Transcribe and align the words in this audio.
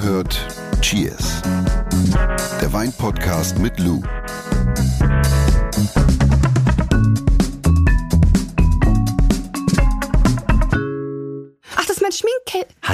gehört 0.00 0.46
Cheers. 0.80 1.42
Der 2.60 2.72
Weinpodcast 2.72 3.58
mit 3.58 3.80
Lou. 3.80 4.00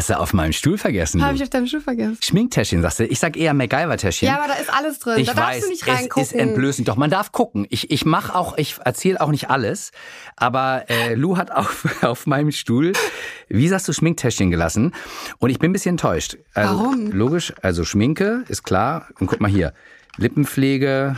Hast 0.05 0.11
du 0.11 0.19
auf 0.21 0.35
meinem 0.35 0.53
Stuhl 0.53 0.77
vergessen? 0.77 1.25
Habe 1.25 1.35
ich 1.35 1.43
auf 1.43 1.49
deinem 1.49 1.67
Stuhl 1.67 1.81
vergessen. 1.81 2.19
Schminktäschchen, 2.23 2.83
sagst 2.83 3.01
du? 3.01 3.07
Ich 3.07 3.19
sag 3.21 3.39
eher 3.39 3.55
MacGyver-Täschchen. 3.55 4.29
Ja, 4.29 4.37
aber 4.37 4.49
da 4.49 4.55
ist 4.57 4.71
alles 4.71 4.99
drin. 4.99 5.19
ich 5.19 5.29
da 5.29 5.33
darfst 5.33 5.57
weiß, 5.57 5.63
du 5.63 5.71
nicht 5.71 5.83
es 5.83 5.89
reingucken. 5.89 6.23
ist 6.23 6.33
entblößend. 6.35 6.89
Doch, 6.89 6.97
man 6.97 7.09
darf 7.09 7.33
gucken. 7.33 7.67
Ich, 7.71 7.91
ich 7.91 8.05
mach 8.05 8.35
auch, 8.35 8.59
ich 8.59 8.77
erzähle 8.85 9.19
auch 9.23 9.31
nicht 9.31 9.49
alles. 9.49 9.93
Aber 10.37 10.85
äh, 10.91 11.15
Lou 11.15 11.39
hat 11.39 11.51
auf, 11.51 11.87
auf 12.03 12.27
meinem 12.27 12.53
Stuhl, 12.53 12.93
wie 13.49 13.67
sagst 13.67 13.89
du, 13.89 13.95
Schminktäschchen 13.95 14.51
gelassen. 14.51 14.93
Und 15.39 15.49
ich 15.49 15.59
bin 15.59 15.71
ein 15.71 15.73
bisschen 15.73 15.95
enttäuscht. 15.95 16.37
Also, 16.53 16.81
Warum? 16.81 17.11
Logisch, 17.11 17.55
also 17.63 17.87
Schminke 17.87 18.45
ist 18.49 18.63
klar. 18.63 19.09
Und 19.21 19.29
guck 19.29 19.41
mal 19.41 19.51
hier. 19.51 19.73
Lippenpflege, 20.19 21.17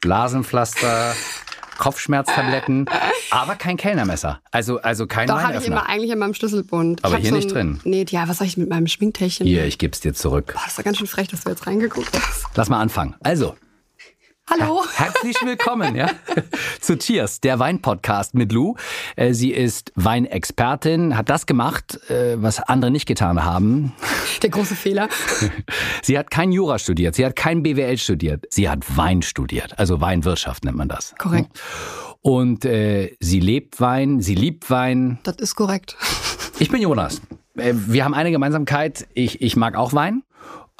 Blasenpflaster, 0.00 1.14
Kopfschmerztabletten, 1.78 2.86
aber 3.30 3.54
kein 3.54 3.76
Kellnermesser. 3.76 4.40
Also, 4.50 4.80
also 4.80 5.06
kein 5.06 5.28
Doch, 5.28 5.42
habe 5.42 5.58
ich 5.58 5.66
immer 5.66 5.88
eigentlich 5.88 6.10
in 6.10 6.18
meinem 6.18 6.34
Schlüsselbund. 6.34 7.04
Aber 7.04 7.16
hier 7.16 7.30
so 7.30 7.36
nicht 7.36 7.48
ein, 7.48 7.54
drin. 7.54 7.80
Nee, 7.84 8.06
ja, 8.08 8.28
was 8.28 8.38
soll 8.38 8.46
ich 8.46 8.56
mit 8.56 8.68
meinem 8.68 8.86
Schminktäschchen? 8.86 9.46
Hier, 9.46 9.64
ich 9.64 9.78
geb's 9.78 10.00
dir 10.00 10.14
zurück. 10.14 10.52
Boah, 10.54 10.60
das 10.62 10.72
ist 10.72 10.78
doch 10.78 10.84
ganz 10.84 10.98
schön 10.98 11.06
frech, 11.06 11.28
dass 11.28 11.44
du 11.44 11.50
jetzt 11.50 11.66
reingeguckt 11.66 12.10
hast. 12.14 12.46
Lass 12.54 12.68
mal 12.68 12.80
anfangen. 12.80 13.14
Also, 13.20 13.56
Hallo. 14.52 14.84
Herzlich 14.96 15.36
willkommen 15.42 15.96
ja, 15.96 16.10
zu 16.80 16.98
Cheers, 16.98 17.40
der 17.40 17.58
Weinpodcast 17.58 18.34
mit 18.34 18.52
Lou. 18.52 18.74
Äh, 19.16 19.32
Sie 19.32 19.50
ist 19.50 19.92
Weinexpertin, 19.94 21.16
hat 21.16 21.30
das 21.30 21.46
gemacht, 21.46 21.98
äh, 22.10 22.34
was 22.36 22.60
andere 22.60 22.90
nicht 22.90 23.06
getan 23.06 23.44
haben. 23.44 23.94
Der 24.42 24.50
große 24.50 24.74
Fehler. 24.74 25.08
Sie 26.02 26.18
hat 26.18 26.30
kein 26.30 26.52
Jura 26.52 26.78
studiert, 26.78 27.14
sie 27.14 27.24
hat 27.24 27.34
kein 27.36 27.62
BWL 27.62 27.96
studiert, 27.96 28.44
sie 28.50 28.68
hat 28.68 28.96
Wein 28.96 29.22
studiert, 29.22 29.78
also 29.78 30.00
Weinwirtschaft 30.00 30.64
nennt 30.64 30.76
man 30.76 30.88
das. 30.88 31.14
Korrekt. 31.16 31.58
Und 32.20 32.64
äh, 32.64 33.16
sie 33.20 33.40
lebt 33.40 33.80
Wein, 33.80 34.20
sie 34.20 34.34
liebt 34.34 34.68
Wein. 34.68 35.18
Das 35.22 35.36
ist 35.36 35.54
korrekt. 35.54 35.96
Ich 36.58 36.70
bin 36.70 36.82
Jonas. 36.82 37.22
Äh, 37.56 37.72
Wir 37.86 38.04
haben 38.04 38.14
eine 38.14 38.30
Gemeinsamkeit. 38.30 39.06
Ich, 39.14 39.40
ich 39.40 39.56
mag 39.56 39.76
auch 39.76 39.94
Wein. 39.94 40.24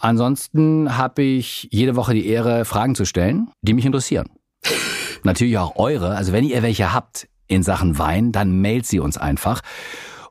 Ansonsten 0.03 0.99
habe 0.99 1.23
ich 1.23 1.69
jede 1.71 1.95
Woche 1.95 2.13
die 2.13 2.27
Ehre, 2.27 2.65
Fragen 2.65 2.97
zu 2.97 3.05
stellen, 3.05 3.51
die 3.63 3.73
mich 3.73 3.87
interessieren. 3.87 4.29
Natürlich 5.23 5.57
auch 5.59 5.77
eure. 5.77 6.17
Also 6.17 6.33
wenn 6.33 6.45
ihr 6.45 6.63
welche 6.63 6.93
habt 6.93 7.29
in 7.47 7.63
Sachen 7.63 7.99
Wein, 7.99 8.33
dann 8.33 8.61
mailt 8.61 8.85
sie 8.85 8.99
uns 8.99 9.17
einfach. 9.17 9.61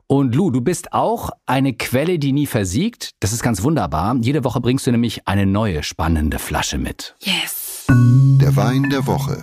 Und 0.06 0.34
Lou, 0.34 0.50
du 0.50 0.60
bist 0.60 0.92
auch 0.92 1.30
eine 1.46 1.72
Quelle, 1.72 2.18
die 2.18 2.32
nie 2.32 2.46
versiegt. 2.46 3.12
Das 3.20 3.32
ist 3.32 3.42
ganz 3.42 3.62
wunderbar. 3.62 4.14
Jede 4.20 4.44
Woche 4.44 4.60
bringst 4.60 4.86
du 4.86 4.90
nämlich 4.90 5.26
eine 5.26 5.46
neue 5.46 5.82
spannende 5.82 6.38
Flasche 6.38 6.76
mit. 6.76 7.14
Yes. 7.22 7.86
Der 7.88 8.54
Wein 8.54 8.90
der 8.90 9.06
Woche. 9.06 9.42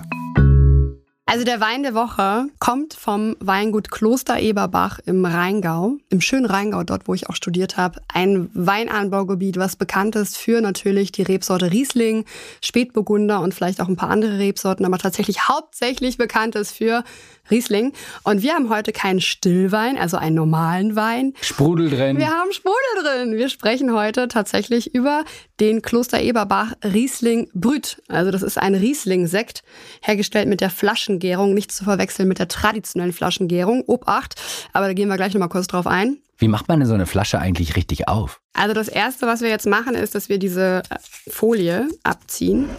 Also 1.32 1.46
der 1.46 1.62
Wein 1.62 1.84
der 1.84 1.94
Woche 1.94 2.48
kommt 2.58 2.96
vom 2.96 3.36
Weingut 3.40 3.92
Kloster 3.92 4.40
Eberbach 4.40 4.98
im 5.06 5.24
Rheingau, 5.26 5.98
im 6.10 6.22
schönen 6.22 6.48
Rheingau, 6.48 6.82
dort 6.82 7.08
wo 7.08 7.14
ich 7.14 7.30
auch 7.30 7.36
studiert 7.36 7.78
habe. 7.78 8.02
Ein 8.12 8.50
Weinanbaugebiet, 8.56 9.58
was 9.58 9.76
bekannt 9.76 10.16
ist 10.16 10.38
für 10.38 10.60
natürlich 10.60 11.12
die 11.12 11.22
Rebsorte 11.22 11.72
Riesling, 11.72 12.26
Spätburgunder 12.62 13.42
und 13.42 13.54
vielleicht 13.54 13.80
auch 13.80 13.88
ein 13.88 13.96
paar 13.96 14.10
andere 14.10 14.40
Rebsorten, 14.40 14.88
aber 14.88 14.98
tatsächlich 14.98 15.48
hauptsächlich 15.48 16.18
bekannt 16.18 16.56
ist 16.56 16.72
für 16.72 17.04
Riesling. 17.50 17.94
Und 18.24 18.42
wir 18.42 18.54
haben 18.54 18.70
heute 18.70 18.92
keinen 18.92 19.22
Stillwein, 19.22 19.98
also 19.98 20.18
einen 20.18 20.36
normalen 20.36 20.96
Wein. 20.96 21.34
Sprudel 21.42 21.90
drin. 21.90 22.18
Wir 22.18 22.30
haben 22.30 22.52
Sprudel 22.52 23.04
drin. 23.04 23.38
Wir 23.38 23.50
sprechen 23.50 23.94
heute 23.94 24.28
tatsächlich 24.28 24.94
über 24.94 25.24
den 25.60 25.82
Kloster 25.82 26.22
Eberbach 26.22 26.74
Riesling 26.84 27.50
Brüt. 27.54 28.02
Also 28.08 28.32
das 28.32 28.44
ist 28.44 28.58
ein 28.58 28.76
Riesling-Sekt, 28.76 29.64
hergestellt 30.02 30.48
mit 30.48 30.62
der 30.62 30.70
Flaschengärung, 30.70 31.54
nicht 31.54 31.72
zu 31.72 31.84
verwechseln 31.84 32.28
mit 32.28 32.40
der 32.40 32.48
traditionellen 32.48 33.14
Flaschengärung. 33.14 33.84
Obacht, 33.88 34.36
aber 34.74 34.88
da 34.88 34.94
gehen 34.94 35.10
wir 35.10 35.18
gleich 35.18 35.34
nochmal 35.34 35.50
kurz 35.50 35.68
drauf 35.68 35.88
ein. 35.88 36.18
Wie 36.38 36.48
macht 36.48 36.70
man 36.70 36.80
denn 36.80 36.88
so 36.88 36.94
eine 36.94 37.06
Flasche 37.06 37.40
eigentlich 37.40 37.76
richtig 37.76 38.08
auf? 38.08 38.40
Also 38.54 38.74
das 38.74 38.88
Erste, 38.88 39.28
was 39.28 39.42
wir 39.42 39.50
jetzt 39.50 39.68
machen, 39.68 39.94
ist, 39.94 40.16
dass 40.16 40.30
wir 40.30 40.40
diese 40.40 40.84
äh, 40.90 40.96
Folie 41.30 41.90
abziehen. 42.04 42.70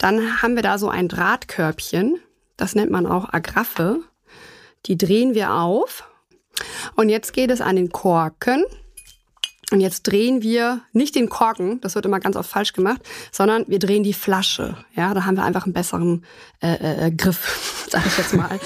Dann 0.00 0.42
haben 0.42 0.56
wir 0.56 0.62
da 0.62 0.76
so 0.76 0.88
ein 0.88 1.08
Drahtkörbchen. 1.08 2.18
Das 2.60 2.74
nennt 2.74 2.90
man 2.90 3.06
auch 3.06 3.32
Agraffe. 3.32 4.02
Die 4.86 4.98
drehen 4.98 5.34
wir 5.34 5.54
auf. 5.54 6.04
Und 6.94 7.08
jetzt 7.08 7.32
geht 7.32 7.50
es 7.50 7.62
an 7.62 7.76
den 7.76 7.90
Korken. 7.90 8.64
Und 9.72 9.80
jetzt 9.80 10.02
drehen 10.02 10.42
wir 10.42 10.80
nicht 10.92 11.14
den 11.14 11.28
Korken, 11.28 11.80
das 11.80 11.94
wird 11.94 12.04
immer 12.04 12.18
ganz 12.18 12.34
oft 12.34 12.50
falsch 12.50 12.72
gemacht, 12.72 13.00
sondern 13.30 13.64
wir 13.68 13.78
drehen 13.78 14.02
die 14.02 14.12
Flasche. 14.12 14.76
Ja, 14.96 15.14
da 15.14 15.24
haben 15.24 15.36
wir 15.36 15.44
einfach 15.44 15.64
einen 15.64 15.72
besseren 15.72 16.24
äh, 16.60 17.06
äh, 17.06 17.10
Griff, 17.12 17.86
sag 17.88 18.04
ich 18.04 18.18
jetzt 18.18 18.34
mal. 18.34 18.58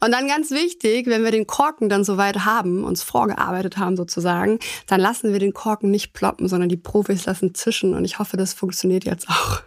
Und 0.00 0.12
dann 0.12 0.28
ganz 0.28 0.50
wichtig, 0.50 1.06
wenn 1.06 1.24
wir 1.24 1.30
den 1.30 1.46
Korken 1.46 1.88
dann 1.88 2.04
soweit 2.04 2.44
haben, 2.44 2.84
uns 2.84 3.02
vorgearbeitet 3.02 3.78
haben 3.78 3.96
sozusagen, 3.96 4.58
dann 4.86 5.00
lassen 5.00 5.32
wir 5.32 5.40
den 5.40 5.54
Korken 5.54 5.90
nicht 5.90 6.12
ploppen, 6.12 6.46
sondern 6.46 6.68
die 6.68 6.76
Profis 6.76 7.24
lassen 7.24 7.54
zischen. 7.54 7.94
Und 7.94 8.04
ich 8.04 8.18
hoffe, 8.18 8.36
das 8.36 8.52
funktioniert 8.52 9.04
jetzt 9.04 9.28
auch. 9.30 9.62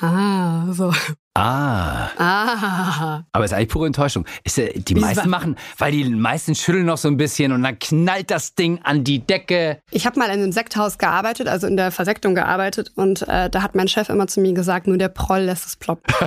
Ah, 0.00 0.72
so. 0.72 0.92
Ah. 1.34 2.08
Ah. 2.18 3.24
Aber 3.32 3.44
ist 3.44 3.52
eigentlich 3.52 3.68
pure 3.68 3.86
Enttäuschung. 3.86 4.26
Ist, 4.44 4.58
äh, 4.58 4.78
die 4.78 4.96
Wie 4.96 5.00
meisten 5.00 5.28
machen, 5.28 5.56
weil 5.78 5.92
die 5.92 6.04
meisten 6.04 6.54
schütteln 6.54 6.86
noch 6.86 6.96
so 6.96 7.08
ein 7.08 7.16
bisschen 7.16 7.52
und 7.52 7.62
dann 7.62 7.78
knallt 7.78 8.30
das 8.30 8.54
Ding 8.54 8.80
an 8.82 9.04
die 9.04 9.18
Decke. 9.26 9.80
Ich 9.90 10.06
habe 10.06 10.18
mal 10.18 10.26
in 10.26 10.42
einem 10.42 10.52
Sekthaus 10.52 10.98
gearbeitet, 10.98 11.48
also 11.48 11.66
in 11.66 11.76
der 11.76 11.90
Versektung 11.90 12.34
gearbeitet, 12.34 12.92
und 12.96 13.28
äh, 13.28 13.50
da 13.50 13.62
hat 13.62 13.74
mein 13.74 13.88
Chef 13.88 14.08
immer 14.08 14.26
zu 14.26 14.40
mir 14.40 14.54
gesagt, 14.54 14.86
nur 14.86 14.96
der 14.96 15.08
Proll 15.08 15.40
lässt 15.40 15.66
es 15.66 15.76
ploppen. 15.76 16.14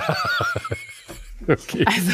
Okay. 1.45 1.83
Also, 1.85 2.11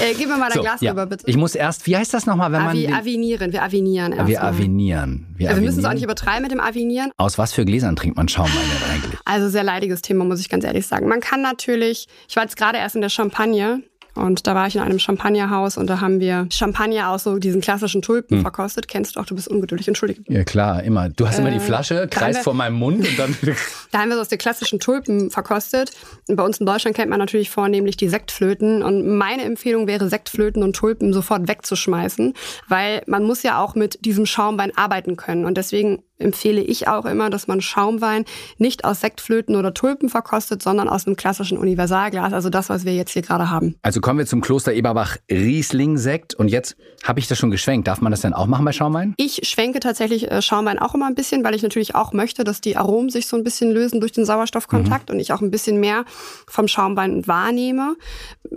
äh, 0.00 0.14
gib 0.16 0.28
mir 0.28 0.36
mal 0.36 0.50
dein 0.52 0.62
Glas 0.62 0.80
ja. 0.80 0.90
rüber, 0.92 1.06
bitte. 1.06 1.24
Ich 1.26 1.36
muss 1.36 1.54
erst, 1.54 1.86
wie 1.86 1.96
heißt 1.96 2.12
das 2.14 2.26
nochmal, 2.26 2.52
wenn 2.52 2.60
man. 2.62 2.70
Avi, 2.70 2.82
den- 2.86 2.94
avinieren, 2.94 3.52
wir 3.52 3.62
avinieren 3.62 4.12
erst. 4.12 4.28
wir 4.28 4.42
avinieren. 4.42 5.26
Wir, 5.36 5.48
Also 5.48 5.60
wir 5.60 5.66
müssen 5.66 5.80
es 5.80 5.84
auch 5.84 5.92
nicht 5.92 6.02
übertreiben 6.04 6.42
mit 6.42 6.52
dem 6.52 6.60
Avinieren. 6.60 7.10
Aus 7.16 7.38
was 7.38 7.52
für 7.52 7.64
Gläsern 7.64 7.96
trinkt 7.96 8.16
man 8.16 8.28
Schaumwein 8.28 8.52
denn 8.54 8.90
eigentlich? 8.90 9.20
Also 9.24 9.48
sehr 9.48 9.64
leidiges 9.64 10.02
Thema, 10.02 10.24
muss 10.24 10.40
ich 10.40 10.48
ganz 10.48 10.64
ehrlich 10.64 10.86
sagen. 10.86 11.08
Man 11.08 11.20
kann 11.20 11.42
natürlich, 11.42 12.06
ich 12.28 12.36
war 12.36 12.42
jetzt 12.42 12.56
gerade 12.56 12.78
erst 12.78 12.94
in 12.94 13.00
der 13.00 13.10
Champagne 13.10 13.82
und 14.16 14.46
da 14.46 14.54
war 14.54 14.66
ich 14.66 14.76
in 14.76 14.82
einem 14.82 14.98
Champagnerhaus 14.98 15.76
und 15.76 15.88
da 15.88 16.00
haben 16.00 16.20
wir 16.20 16.46
Champagner 16.50 17.10
aus 17.10 17.24
so 17.24 17.38
diesen 17.38 17.60
klassischen 17.60 17.98
Hm. 17.98 18.02
Tulpen 18.02 18.40
verkostet. 18.40 18.88
Kennst 18.88 19.16
du 19.16 19.20
auch, 19.20 19.26
du 19.26 19.34
bist 19.34 19.48
ungeduldig, 19.48 19.88
entschuldige. 19.88 20.22
Ja 20.32 20.44
klar, 20.44 20.82
immer. 20.82 21.08
Du 21.08 21.26
hast 21.26 21.38
immer 21.38 21.50
die 21.50 21.56
Äh, 21.56 21.60
Flasche, 21.60 22.08
kreist 22.10 22.40
vor 22.40 22.54
meinem 22.54 22.76
Mund 22.76 23.06
und 23.06 23.18
dann. 23.18 23.36
Da 23.92 24.00
haben 24.00 24.08
wir 24.08 24.16
so 24.16 24.22
aus 24.22 24.28
den 24.28 24.38
klassischen 24.38 24.80
Tulpen 24.80 25.30
verkostet. 25.30 25.92
Und 26.28 26.36
bei 26.36 26.42
uns 26.42 26.58
in 26.58 26.66
Deutschland 26.66 26.96
kennt 26.96 27.08
man 27.08 27.18
natürlich 27.18 27.50
vornehmlich 27.50 27.96
die 27.96 28.08
Sektflöten. 28.08 28.82
Und 28.82 29.06
meine 29.16 29.44
Empfehlung 29.44 29.86
wäre, 29.86 30.08
Sektflöten 30.08 30.62
und 30.62 30.74
Tulpen 30.76 31.12
sofort 31.12 31.48
wegzuschmeißen, 31.48 32.34
weil 32.68 33.02
man 33.06 33.22
muss 33.24 33.42
ja 33.42 33.62
auch 33.62 33.74
mit 33.74 34.04
diesem 34.04 34.26
Schaumwein 34.26 34.76
arbeiten 34.76 35.16
können. 35.16 35.44
Und 35.44 35.56
deswegen 35.56 36.02
empfehle 36.18 36.60
ich 36.60 36.88
auch 36.88 37.04
immer, 37.04 37.30
dass 37.30 37.46
man 37.46 37.60
Schaumwein 37.60 38.24
nicht 38.58 38.84
aus 38.84 39.00
Sektflöten 39.00 39.56
oder 39.56 39.74
Tulpen 39.74 40.08
verkostet, 40.08 40.62
sondern 40.62 40.88
aus 40.88 41.06
einem 41.06 41.16
klassischen 41.16 41.58
Universalglas. 41.58 42.32
Also 42.32 42.50
das, 42.50 42.68
was 42.68 42.84
wir 42.84 42.94
jetzt 42.94 43.12
hier 43.12 43.22
gerade 43.22 43.50
haben. 43.50 43.76
Also 43.82 44.00
kommen 44.00 44.18
wir 44.18 44.26
zum 44.26 44.40
Kloster 44.40 44.72
Eberbach 44.72 45.16
Riesling-Sekt. 45.30 46.34
Und 46.34 46.48
jetzt 46.48 46.76
habe 47.04 47.20
ich 47.20 47.28
das 47.28 47.38
schon 47.38 47.50
geschwenkt. 47.50 47.88
Darf 47.88 48.00
man 48.00 48.10
das 48.10 48.22
denn 48.22 48.32
auch 48.32 48.46
machen 48.46 48.64
bei 48.64 48.72
Schaumwein? 48.72 49.14
Ich 49.16 49.48
schwenke 49.48 49.80
tatsächlich 49.80 50.30
äh, 50.30 50.42
Schaumwein 50.42 50.78
auch 50.78 50.94
immer 50.94 51.06
ein 51.06 51.14
bisschen, 51.14 51.44
weil 51.44 51.54
ich 51.54 51.62
natürlich 51.62 51.94
auch 51.94 52.12
möchte, 52.12 52.44
dass 52.44 52.60
die 52.60 52.76
Aromen 52.76 53.10
sich 53.10 53.26
so 53.26 53.36
ein 53.36 53.44
bisschen 53.44 53.70
lösen 53.70 54.00
durch 54.00 54.12
den 54.12 54.24
Sauerstoffkontakt 54.24 55.10
und 55.10 55.20
ich 55.20 55.32
auch 55.32 55.40
ein 55.40 55.50
bisschen 55.50 55.80
mehr 55.80 56.04
vom 56.48 56.68
Schaumwein 56.68 57.26
wahrnehme. 57.26 57.96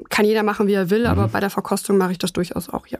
Kann 0.10 0.26
jeder 0.26 0.44
machen, 0.44 0.68
wie 0.68 0.74
er 0.74 0.90
will, 0.90 1.06
aber 1.06 1.28
bei 1.28 1.40
der 1.40 1.50
Verkostung 1.50 1.98
mache 1.98 2.14
ich 2.14 2.18
das 2.18 2.34
durchaus 2.34 2.70
auch, 2.70 2.88
ja. 2.88 3.00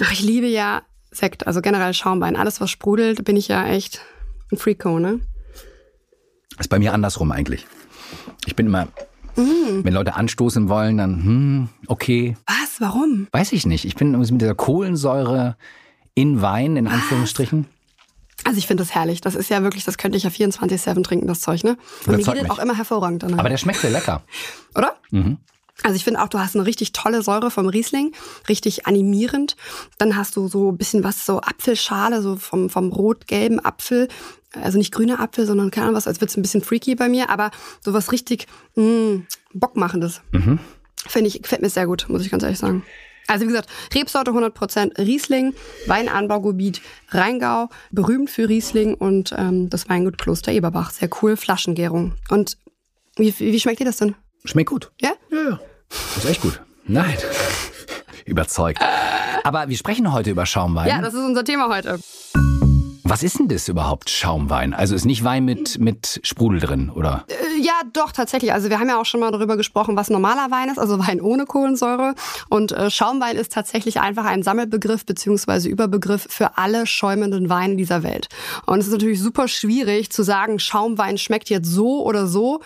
Ach, 0.00 0.12
ich 0.12 0.22
liebe 0.22 0.46
ja 0.46 0.82
Sekt, 1.12 1.46
also 1.46 1.60
generell 1.60 1.94
Schaumwein. 1.94 2.36
Alles, 2.36 2.60
was 2.60 2.70
sprudelt, 2.70 3.24
bin 3.24 3.36
ich 3.36 3.48
ja 3.48 3.66
echt 3.66 4.00
ein 4.50 4.56
Freako, 4.56 4.98
ne? 4.98 5.20
ist 6.58 6.68
bei 6.68 6.78
mir 6.78 6.92
andersrum 6.92 7.32
eigentlich. 7.32 7.66
Ich 8.46 8.56
bin 8.56 8.66
immer, 8.66 8.88
Mm. 9.36 9.82
wenn 9.84 9.94
Leute 9.94 10.14
anstoßen 10.14 10.68
wollen, 10.68 10.98
dann, 10.98 11.24
hm, 11.24 11.68
okay. 11.86 12.36
Was? 12.46 12.80
Warum? 12.80 13.26
Weiß 13.32 13.52
ich 13.52 13.64
nicht. 13.64 13.86
Ich 13.86 13.94
bin 13.96 14.12
mit 14.18 14.40
dieser 14.40 14.54
Kohlensäure 14.54 15.56
in 16.14 16.42
Wein, 16.42 16.76
in 16.76 16.86
Anführungsstrichen. 16.86 17.66
Also 18.44 18.58
ich 18.58 18.66
finde 18.66 18.82
das 18.82 18.94
herrlich. 18.94 19.20
Das 19.22 19.34
ist 19.34 19.48
ja 19.48 19.62
wirklich, 19.62 19.84
das 19.84 19.96
könnte 19.96 20.18
ich 20.18 20.24
ja 20.24 20.30
24-7 20.30 21.02
trinken, 21.02 21.26
das 21.28 21.40
Zeug, 21.40 21.64
ne? 21.64 21.78
Und 22.06 22.16
mir 22.16 22.34
geht 22.34 22.50
auch 22.50 22.58
immer 22.58 22.76
hervorragend 22.76 23.22
danach. 23.22 23.38
Aber 23.38 23.48
der 23.48 23.56
schmeckt 23.56 23.80
sehr 23.80 23.90
lecker. 23.90 24.22
oder? 24.74 24.96
Also 25.82 25.96
ich 25.96 26.04
finde 26.04 26.22
auch, 26.22 26.28
du 26.28 26.38
hast 26.38 26.54
eine 26.54 26.66
richtig 26.66 26.92
tolle 26.92 27.22
Säure 27.22 27.50
vom 27.50 27.66
Riesling, 27.68 28.12
richtig 28.48 28.86
animierend. 28.86 29.56
Dann 29.98 30.16
hast 30.16 30.36
du 30.36 30.48
so 30.48 30.70
ein 30.70 30.78
bisschen 30.78 31.02
was, 31.02 31.26
so 31.26 31.40
Apfelschale, 31.40 32.22
so 32.22 32.36
vom, 32.36 32.70
vom 32.70 32.92
rot-gelben 32.92 33.64
Apfel. 33.64 34.08
Also 34.52 34.78
nicht 34.78 34.92
grüner 34.92 35.18
Apfel, 35.20 35.46
sondern 35.46 35.70
keine 35.70 35.86
Ahnung 35.86 35.96
was, 35.96 36.06
als 36.06 36.20
wird's 36.20 36.36
ein 36.36 36.42
bisschen 36.42 36.62
freaky 36.62 36.94
bei 36.94 37.08
mir, 37.08 37.30
aber 37.30 37.50
sowas 37.80 38.12
richtig 38.12 38.46
mh, 38.76 39.22
Bockmachendes. 39.54 40.20
Finde 41.08 41.28
ich, 41.28 41.42
gefällt 41.42 41.62
mir 41.62 41.70
sehr 41.70 41.86
gut, 41.86 42.06
muss 42.08 42.22
ich 42.24 42.30
ganz 42.30 42.42
ehrlich 42.42 42.58
sagen. 42.58 42.84
Also 43.28 43.44
wie 43.44 43.48
gesagt, 43.48 43.68
Rebsorte 43.94 44.32
100% 44.32 44.98
Riesling, 44.98 45.54
Weinanbaugebiet 45.86 46.80
Rheingau, 47.10 47.68
berühmt 47.90 48.30
für 48.30 48.48
Riesling 48.48 48.94
und 48.94 49.34
ähm, 49.36 49.70
das 49.70 49.88
Weingut 49.88 50.18
Kloster 50.18 50.52
Eberbach. 50.52 50.90
Sehr 50.90 51.08
cool, 51.22 51.36
Flaschengärung. 51.36 52.14
Und 52.30 52.58
wie, 53.16 53.34
wie 53.38 53.60
schmeckt 53.60 53.80
dir 53.80 53.84
das 53.84 53.96
denn? 53.96 54.14
Schmeckt 54.44 54.70
gut. 54.70 54.90
Ja? 55.00 55.12
Ja, 55.30 55.50
ja. 55.50 55.60
Ist 56.16 56.24
echt 56.24 56.40
gut. 56.42 56.60
Nein. 56.86 57.16
Überzeugt. 58.24 58.80
Aber 59.44 59.68
wir 59.68 59.76
sprechen 59.76 60.12
heute 60.12 60.30
über 60.30 60.46
Schaumwein. 60.46 60.88
Ja, 60.88 61.00
das 61.00 61.14
ist 61.14 61.24
unser 61.24 61.44
Thema 61.44 61.68
heute. 61.68 61.98
Was 63.04 63.22
ist 63.22 63.38
denn 63.38 63.48
das 63.48 63.68
überhaupt, 63.68 64.08
Schaumwein? 64.08 64.72
Also 64.72 64.94
ist 64.94 65.04
nicht 65.04 65.22
Wein 65.22 65.44
mit, 65.44 65.78
mit 65.78 66.20
Sprudel 66.22 66.60
drin, 66.60 66.88
oder? 66.88 67.24
Äh, 67.28 67.60
ja, 67.60 67.74
doch, 67.92 68.12
tatsächlich. 68.12 68.52
Also 68.52 68.70
wir 68.70 68.78
haben 68.78 68.88
ja 68.88 68.98
auch 68.98 69.04
schon 69.04 69.20
mal 69.20 69.30
darüber 69.32 69.56
gesprochen, 69.56 69.96
was 69.96 70.08
normaler 70.08 70.50
Wein 70.50 70.70
ist, 70.70 70.78
also 70.78 70.98
Wein 70.98 71.20
ohne 71.20 71.44
Kohlensäure. 71.44 72.14
Und 72.48 72.72
äh, 72.72 72.90
Schaumwein 72.90 73.36
ist 73.36 73.52
tatsächlich 73.52 74.00
einfach 74.00 74.24
ein 74.24 74.42
Sammelbegriff 74.42 75.04
beziehungsweise 75.04 75.68
Überbegriff 75.68 76.26
für 76.30 76.56
alle 76.56 76.86
schäumenden 76.86 77.50
Weine 77.50 77.76
dieser 77.76 78.02
Welt. 78.02 78.28
Und 78.66 78.78
es 78.78 78.86
ist 78.86 78.92
natürlich 78.92 79.20
super 79.20 79.48
schwierig 79.48 80.10
zu 80.10 80.22
sagen, 80.22 80.58
Schaumwein 80.58 81.18
schmeckt 81.18 81.50
jetzt 81.50 81.68
so 81.68 82.04
oder 82.04 82.26
so. 82.26 82.62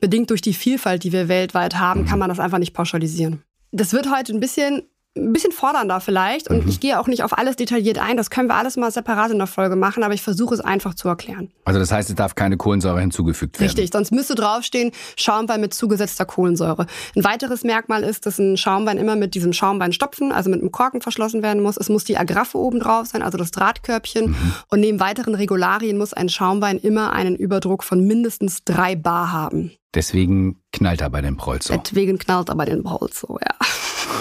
Bedingt 0.00 0.30
durch 0.30 0.40
die 0.40 0.54
Vielfalt, 0.54 1.04
die 1.04 1.12
wir 1.12 1.28
weltweit 1.28 1.78
haben, 1.78 2.06
kann 2.06 2.18
man 2.18 2.28
das 2.28 2.40
einfach 2.40 2.58
nicht 2.58 2.72
pauschalisieren. 2.72 3.42
Das 3.70 3.92
wird 3.92 4.10
heute 4.10 4.32
ein 4.32 4.40
bisschen 4.40 4.82
ein 5.16 5.32
bisschen 5.32 5.50
fordernder 5.50 6.00
vielleicht. 6.00 6.48
Und 6.48 6.64
mhm. 6.64 6.68
ich 6.68 6.78
gehe 6.78 6.98
auch 6.98 7.08
nicht 7.08 7.24
auf 7.24 7.36
alles 7.36 7.56
detailliert 7.56 7.98
ein. 7.98 8.16
Das 8.16 8.30
können 8.30 8.48
wir 8.48 8.54
alles 8.54 8.76
mal 8.76 8.90
separat 8.92 9.32
in 9.32 9.38
der 9.38 9.48
Folge 9.48 9.74
machen, 9.74 10.04
aber 10.04 10.14
ich 10.14 10.22
versuche 10.22 10.54
es 10.54 10.60
einfach 10.60 10.94
zu 10.94 11.08
erklären. 11.08 11.50
Also 11.64 11.80
das 11.80 11.90
heißt, 11.90 12.10
es 12.10 12.16
darf 12.16 12.36
keine 12.36 12.56
Kohlensäure 12.56 13.00
hinzugefügt 13.00 13.58
werden. 13.58 13.68
Richtig, 13.68 13.90
sonst 13.92 14.12
müsste 14.12 14.36
draufstehen 14.36 14.92
Schaumwein 15.16 15.60
mit 15.60 15.74
zugesetzter 15.74 16.26
Kohlensäure. 16.26 16.86
Ein 17.16 17.24
weiteres 17.24 17.64
Merkmal 17.64 18.04
ist, 18.04 18.24
dass 18.24 18.38
ein 18.38 18.56
Schaumwein 18.56 18.98
immer 18.98 19.16
mit 19.16 19.34
diesem 19.34 19.52
Schaumweinstopfen, 19.52 20.30
also 20.30 20.48
mit 20.48 20.60
einem 20.60 20.70
Korken 20.70 21.00
verschlossen 21.00 21.42
werden 21.42 21.62
muss. 21.62 21.76
Es 21.76 21.88
muss 21.88 22.04
die 22.04 22.16
Agraffe 22.16 22.58
oben 22.58 22.78
drauf 22.78 23.08
sein, 23.08 23.22
also 23.22 23.36
das 23.36 23.50
Drahtkörbchen. 23.50 24.30
Mhm. 24.30 24.52
Und 24.68 24.80
neben 24.80 25.00
weiteren 25.00 25.34
Regularien 25.34 25.98
muss 25.98 26.12
ein 26.12 26.28
Schaumwein 26.28 26.78
immer 26.78 27.12
einen 27.12 27.34
Überdruck 27.34 27.82
von 27.82 28.06
mindestens 28.06 28.64
drei 28.64 28.94
Bar 28.94 29.32
haben. 29.32 29.72
Deswegen 29.94 30.62
knallt 30.72 31.00
er 31.00 31.10
bei 31.10 31.20
den 31.20 31.36
Prolzo. 31.36 31.76
Deswegen 31.76 32.18
knallt 32.18 32.48
er 32.48 32.54
bei 32.54 32.64
den 32.64 32.82
Prolzo, 32.82 33.38
ja. 33.42 33.54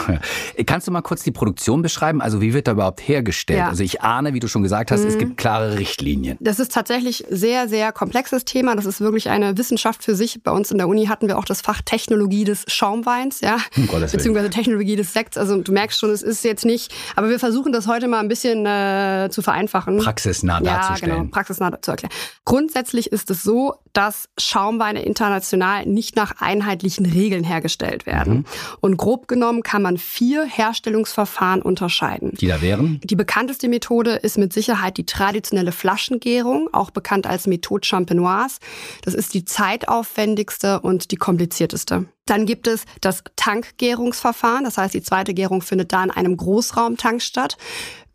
Kannst 0.66 0.88
du 0.88 0.92
mal 0.92 1.02
kurz 1.02 1.24
die 1.24 1.32
Produktion 1.32 1.82
beschreiben? 1.82 2.22
Also 2.22 2.42
wie 2.42 2.54
wird 2.54 2.68
da 2.68 2.74
überhaupt 2.74 3.08
hergestellt? 3.08 3.60
Ja. 3.60 3.70
Also 3.70 3.84
ich 3.84 4.02
ahne, 4.02 4.34
wie 4.34 4.40
du 4.40 4.48
schon 4.48 4.64
gesagt 4.64 4.92
hast, 4.92 5.02
mhm. 5.02 5.08
es 5.08 5.18
gibt 5.18 5.38
klare 5.38 5.78
Richtlinien. 5.78 6.38
Das 6.40 6.60
ist 6.60 6.74
tatsächlich 6.74 7.26
sehr, 7.30 7.68
sehr 7.68 7.92
komplexes 7.92 8.46
Thema. 8.46 8.76
Das 8.76 8.86
ist 8.86 9.02
wirklich 9.02 9.30
eine 9.30 9.58
Wissenschaft 9.58 10.04
für 10.04 10.16
sich. 10.16 10.42
Bei 10.44 10.52
uns 10.52 10.72
in 10.72 10.78
der 10.78 10.88
Uni 10.88 11.06
hatten 11.06 11.28
wir 11.28 11.38
auch 11.38 11.46
das 11.46 11.62
Fach 11.62 11.82
Technologie 11.82 12.44
des 12.44 12.66
Schaumweins, 12.68 13.42
ja, 13.42 13.58
um 13.76 13.88
beziehungsweise 13.88 14.50
Technologie 14.50 14.96
des 14.96 15.14
Sekts. 15.14 15.38
Also 15.38 15.62
du 15.62 15.72
merkst 15.72 16.00
schon, 16.00 16.10
es 16.12 16.22
ist 16.22 16.44
jetzt 16.44 16.66
nicht, 16.66 16.94
aber 17.16 17.30
wir 17.30 17.40
versuchen 17.40 17.72
das 17.72 17.88
heute 17.88 18.08
mal 18.08 18.20
ein 18.20 18.28
bisschen 18.28 18.66
äh, 18.66 19.30
zu 19.32 19.42
vereinfachen. 19.42 19.98
Praxisnah 19.98 20.62
ja, 20.62 20.78
darzustellen. 20.78 21.18
Genau, 21.18 21.32
praxisnah 21.32 21.82
zu 21.82 21.92
erklären. 21.92 22.14
Grundsätzlich 22.46 23.12
ist 23.12 23.30
es 23.30 23.44
so, 23.44 23.76
dass 23.94 24.30
Schaumweine 24.38 25.04
international 25.04 25.86
nicht 25.86 26.16
nach 26.16 26.42
einheitlichen 26.42 27.06
Regeln 27.06 27.44
hergestellt 27.44 28.06
werden. 28.06 28.34
Mhm. 28.34 28.46
Und 28.82 28.98
grob 28.98 29.28
genommen 29.28 29.64
kann 29.64 29.82
man 29.82 29.98
vier 29.98 30.46
Herstellungsverfahren 30.46 31.62
unterscheiden. 31.62 32.34
Die 32.40 32.48
da 32.48 32.62
wären? 32.62 33.00
Die 33.04 33.16
bekannteste 33.16 33.68
Methode 33.68 34.16
ist 34.16 34.38
mit 34.38 34.54
Sicherheit 34.54 34.98
die 34.98 35.06
traditionelle 35.06 35.72
Flaschengärung, 35.72 36.70
auch 36.74 36.92
bekannt 36.92 37.28
als 37.28 37.48
Methode 37.48 37.86
Champenoise. 37.86 38.60
Das 39.04 39.14
ist 39.14 39.34
die 39.34 39.46
zeitaufwendigste 39.46 40.80
und 40.80 41.12
die 41.12 41.18
komplizierteste. 41.18 42.06
Dann 42.26 42.46
gibt 42.46 42.68
es 42.68 42.86
das 43.02 43.24
Tankgärungsverfahren, 43.36 44.64
das 44.64 44.78
heißt, 44.78 44.94
die 44.94 45.02
zweite 45.02 45.34
Gärung 45.34 45.62
findet 45.64 45.92
da 45.92 46.04
in 46.04 46.12
einem 46.12 46.38
Großraumtank 46.38 47.22
statt. 47.22 47.58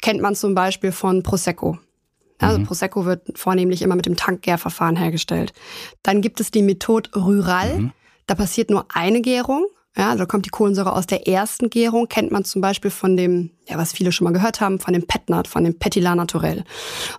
Kennt 0.00 0.20
man 0.20 0.36
zum 0.36 0.54
Beispiel 0.54 0.92
von 0.92 1.22
Prosecco. 1.22 1.78
Also 2.38 2.58
mhm. 2.58 2.66
Prosecco 2.66 3.04
wird 3.04 3.38
vornehmlich 3.38 3.82
immer 3.82 3.96
mit 3.96 4.06
dem 4.06 4.16
Tankgärverfahren 4.16 4.96
hergestellt. 4.96 5.52
Dann 6.02 6.20
gibt 6.20 6.40
es 6.40 6.50
die 6.50 6.62
Methode 6.62 7.10
Rural. 7.14 7.78
Mhm. 7.78 7.92
Da 8.26 8.34
passiert 8.34 8.70
nur 8.70 8.86
eine 8.92 9.20
Gärung. 9.20 9.66
Ja, 9.96 10.16
da 10.16 10.26
kommt 10.26 10.44
die 10.46 10.50
Kohlensäure 10.50 10.92
aus 10.92 11.06
der 11.06 11.28
ersten 11.28 11.70
Gärung, 11.70 12.08
kennt 12.08 12.32
man 12.32 12.44
zum 12.44 12.60
Beispiel 12.60 12.90
von 12.90 13.16
dem 13.16 13.50
ja, 13.66 13.78
was 13.78 13.92
viele 13.92 14.12
schon 14.12 14.26
mal 14.26 14.32
gehört 14.32 14.60
haben, 14.60 14.78
von 14.78 14.92
dem 14.92 15.06
Petnat, 15.06 15.48
von 15.48 15.64
dem 15.64 15.78
Petilat 15.78 16.16
Naturel. 16.16 16.64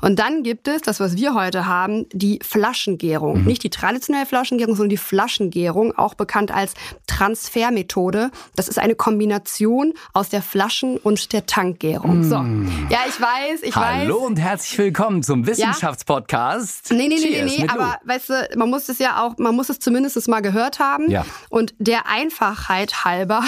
Und 0.01 0.19
dann 0.19 0.43
gibt 0.43 0.67
es 0.67 0.81
das, 0.81 0.99
was 0.99 1.15
wir 1.17 1.33
heute 1.33 1.65
haben, 1.65 2.05
die 2.11 2.39
Flaschengärung. 2.43 3.41
Mhm. 3.41 3.45
Nicht 3.45 3.63
die 3.63 3.71
traditionelle 3.71 4.25
Flaschengärung, 4.25 4.75
sondern 4.75 4.89
die 4.89 4.97
Flaschengärung, 4.97 5.97
auch 5.97 6.13
bekannt 6.13 6.51
als 6.51 6.73
Transfermethode. 7.07 8.29
Das 8.55 8.67
ist 8.67 8.77
eine 8.77 8.95
Kombination 8.95 9.93
aus 10.13 10.29
der 10.29 10.41
Flaschen- 10.41 10.97
und 10.97 11.33
der 11.33 11.47
Tankgärung. 11.47 12.19
Mhm. 12.19 12.23
So. 12.23 12.35
Ja, 12.89 12.99
ich 13.07 13.19
weiß, 13.19 13.63
ich 13.63 13.75
Hallo 13.75 13.85
weiß. 13.85 14.01
Hallo 14.01 14.17
und 14.17 14.37
herzlich 14.37 14.77
willkommen 14.77 15.23
zum 15.23 15.47
Wissenschaftspodcast. 15.47 16.91
Ja? 16.91 16.95
Nee, 16.95 17.07
nee, 17.07 17.15
nee, 17.19 17.43
nee, 17.43 17.57
nee, 17.57 17.67
aber 17.67 17.97
weißt 18.03 18.29
du, 18.29 18.49
man 18.57 18.69
muss 18.69 18.87
es 18.89 18.99
ja 18.99 19.23
auch, 19.23 19.37
man 19.37 19.55
muss 19.55 19.69
es 19.69 19.79
zumindest 19.79 20.27
mal 20.27 20.41
gehört 20.41 20.79
haben. 20.79 21.09
Ja. 21.09 21.25
Und 21.49 21.73
der 21.79 22.07
Einfachheit 22.07 23.03
halber 23.03 23.43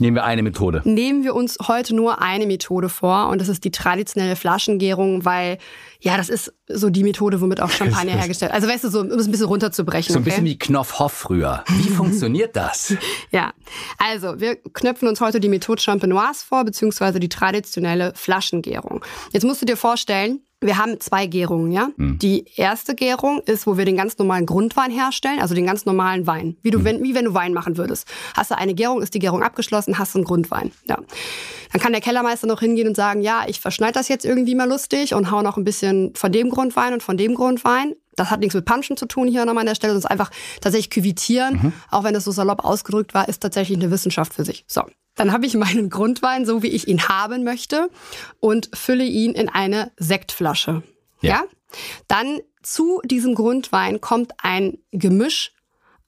Nehmen 0.00 0.14
wir 0.14 0.24
eine 0.24 0.42
Methode. 0.42 0.80
Nehmen 0.84 1.24
wir 1.24 1.34
uns 1.34 1.58
heute 1.66 1.94
nur 1.94 2.22
eine 2.22 2.46
Methode 2.46 2.88
vor 2.88 3.28
und 3.28 3.40
das 3.40 3.48
ist 3.48 3.64
die 3.64 3.72
traditionelle 3.72 4.36
Flaschengärung, 4.36 5.24
weil 5.24 5.58
ja, 6.00 6.16
das 6.16 6.28
ist 6.28 6.54
so 6.68 6.88
die 6.88 7.02
Methode, 7.02 7.40
womit 7.40 7.60
auch 7.60 7.70
Champagner 7.78 8.12
hergestellt. 8.12 8.52
Also 8.52 8.68
weißt 8.68 8.84
du, 8.84 8.90
so 8.90 9.00
um 9.00 9.10
es 9.10 9.26
ein 9.26 9.32
bisschen 9.32 9.46
runterzubrechen. 9.46 10.12
So 10.12 10.20
ein 10.20 10.24
bisschen 10.24 10.44
okay? 10.44 10.50
wie 10.50 10.58
Knopfhoff 10.58 11.12
früher. 11.12 11.64
Wie 11.68 11.88
funktioniert 11.90 12.54
das? 12.54 12.94
ja, 13.32 13.52
also 13.98 14.40
wir 14.40 14.56
knöpfen 14.56 15.08
uns 15.08 15.20
heute 15.20 15.40
die 15.40 15.48
Methode 15.48 15.82
Champenoise 15.82 16.44
vor, 16.46 16.64
beziehungsweise 16.64 17.18
die 17.18 17.28
traditionelle 17.28 18.12
Flaschengärung. 18.14 19.04
Jetzt 19.32 19.44
musst 19.44 19.62
du 19.62 19.66
dir 19.66 19.76
vorstellen, 19.76 20.40
wir 20.60 20.76
haben 20.76 20.98
zwei 20.98 21.26
Gärungen, 21.26 21.70
ja. 21.70 21.90
Mhm. 21.96 22.18
Die 22.18 22.44
erste 22.56 22.94
Gärung 22.94 23.40
ist, 23.46 23.66
wo 23.66 23.78
wir 23.78 23.84
den 23.84 23.96
ganz 23.96 24.18
normalen 24.18 24.44
Grundwein 24.44 24.90
herstellen, 24.90 25.40
also 25.40 25.54
den 25.54 25.66
ganz 25.66 25.86
normalen 25.86 26.26
Wein, 26.26 26.56
wie 26.62 26.70
du, 26.70 26.80
mhm. 26.80 26.84
wenn, 26.84 27.02
wie 27.04 27.14
wenn 27.14 27.26
du 27.26 27.34
Wein 27.34 27.52
machen 27.52 27.76
würdest. 27.76 28.08
Hast 28.34 28.50
du 28.50 28.58
eine 28.58 28.74
Gärung, 28.74 29.00
ist 29.00 29.14
die 29.14 29.20
Gärung 29.20 29.42
abgeschlossen, 29.42 29.98
hast 29.98 30.14
du 30.14 30.18
einen 30.18 30.24
Grundwein, 30.24 30.72
ja. 30.86 30.98
Dann 31.72 31.80
kann 31.80 31.92
der 31.92 32.00
Kellermeister 32.00 32.46
noch 32.46 32.60
hingehen 32.60 32.88
und 32.88 32.96
sagen, 32.96 33.20
ja, 33.20 33.44
ich 33.46 33.60
verschneide 33.60 33.92
das 33.92 34.08
jetzt 34.08 34.24
irgendwie 34.24 34.54
mal 34.54 34.68
lustig 34.68 35.14
und 35.14 35.30
hau 35.30 35.42
noch 35.42 35.56
ein 35.56 35.64
bisschen 35.64 36.14
von 36.14 36.32
dem 36.32 36.50
Grundwein 36.50 36.94
und 36.94 37.02
von 37.02 37.16
dem 37.16 37.34
Grundwein. 37.34 37.94
Das 38.16 38.30
hat 38.30 38.40
nichts 38.40 38.54
mit 38.54 38.64
Punchen 38.64 38.96
zu 38.96 39.06
tun 39.06 39.28
hier 39.28 39.44
nochmal 39.44 39.62
an 39.62 39.66
der 39.66 39.74
Stelle, 39.76 39.92
sondern 39.92 40.10
einfach 40.10 40.30
tatsächlich 40.60 40.90
küvitieren, 40.90 41.60
mhm. 41.62 41.72
auch 41.90 42.02
wenn 42.04 42.14
das 42.14 42.24
so 42.24 42.32
salopp 42.32 42.64
ausgedrückt 42.64 43.14
war, 43.14 43.28
ist 43.28 43.40
tatsächlich 43.40 43.78
eine 43.78 43.90
Wissenschaft 43.90 44.34
für 44.34 44.44
sich. 44.44 44.64
So. 44.66 44.82
Dann 45.18 45.32
habe 45.32 45.46
ich 45.46 45.54
meinen 45.54 45.90
Grundwein, 45.90 46.46
so 46.46 46.62
wie 46.62 46.68
ich 46.68 46.88
ihn 46.88 47.08
haben 47.08 47.44
möchte, 47.44 47.90
und 48.40 48.70
fülle 48.72 49.04
ihn 49.04 49.32
in 49.32 49.48
eine 49.48 49.90
Sektflasche. 49.98 50.82
Ja. 51.20 51.30
ja? 51.30 51.44
Dann 52.06 52.38
zu 52.62 53.00
diesem 53.04 53.34
Grundwein 53.34 54.00
kommt 54.00 54.32
ein 54.38 54.78
Gemisch 54.92 55.52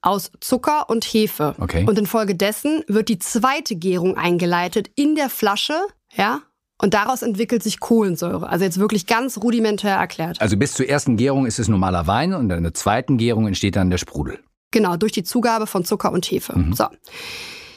aus 0.01 0.31
Zucker 0.39 0.89
und 0.89 1.03
Hefe. 1.03 1.55
Okay. 1.59 1.85
Und 1.87 1.99
infolgedessen 1.99 2.83
wird 2.87 3.09
die 3.09 3.19
zweite 3.19 3.75
Gärung 3.75 4.17
eingeleitet 4.17 4.89
in 4.95 5.15
der 5.15 5.29
Flasche, 5.29 5.75
ja, 6.15 6.41
und 6.77 6.95
daraus 6.95 7.21
entwickelt 7.21 7.61
sich 7.61 7.79
Kohlensäure. 7.79 8.49
Also 8.49 8.65
jetzt 8.65 8.79
wirklich 8.79 9.05
ganz 9.05 9.37
rudimentär 9.37 9.97
erklärt. 9.97 10.41
Also 10.41 10.57
bis 10.57 10.73
zur 10.73 10.89
ersten 10.89 11.15
Gärung 11.15 11.45
ist 11.45 11.59
es 11.59 11.67
normaler 11.67 12.07
Wein 12.07 12.33
und 12.33 12.49
in 12.49 12.63
der 12.63 12.73
zweiten 12.73 13.17
Gärung 13.17 13.45
entsteht 13.45 13.75
dann 13.75 13.91
der 13.91 13.99
Sprudel. 13.99 14.39
Genau, 14.71 14.95
durch 14.95 15.11
die 15.11 15.23
Zugabe 15.23 15.67
von 15.67 15.85
Zucker 15.85 16.11
und 16.11 16.25
Hefe. 16.25 16.57
Mhm. 16.57 16.73
So. 16.73 16.85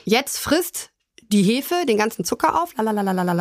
Jetzt 0.05 0.39
frisst 0.39 0.91
die 1.35 1.43
Hefe 1.43 1.85
den 1.87 1.99
ganzen 1.99 2.25
Zucker 2.25 2.63
auf, 2.63 2.71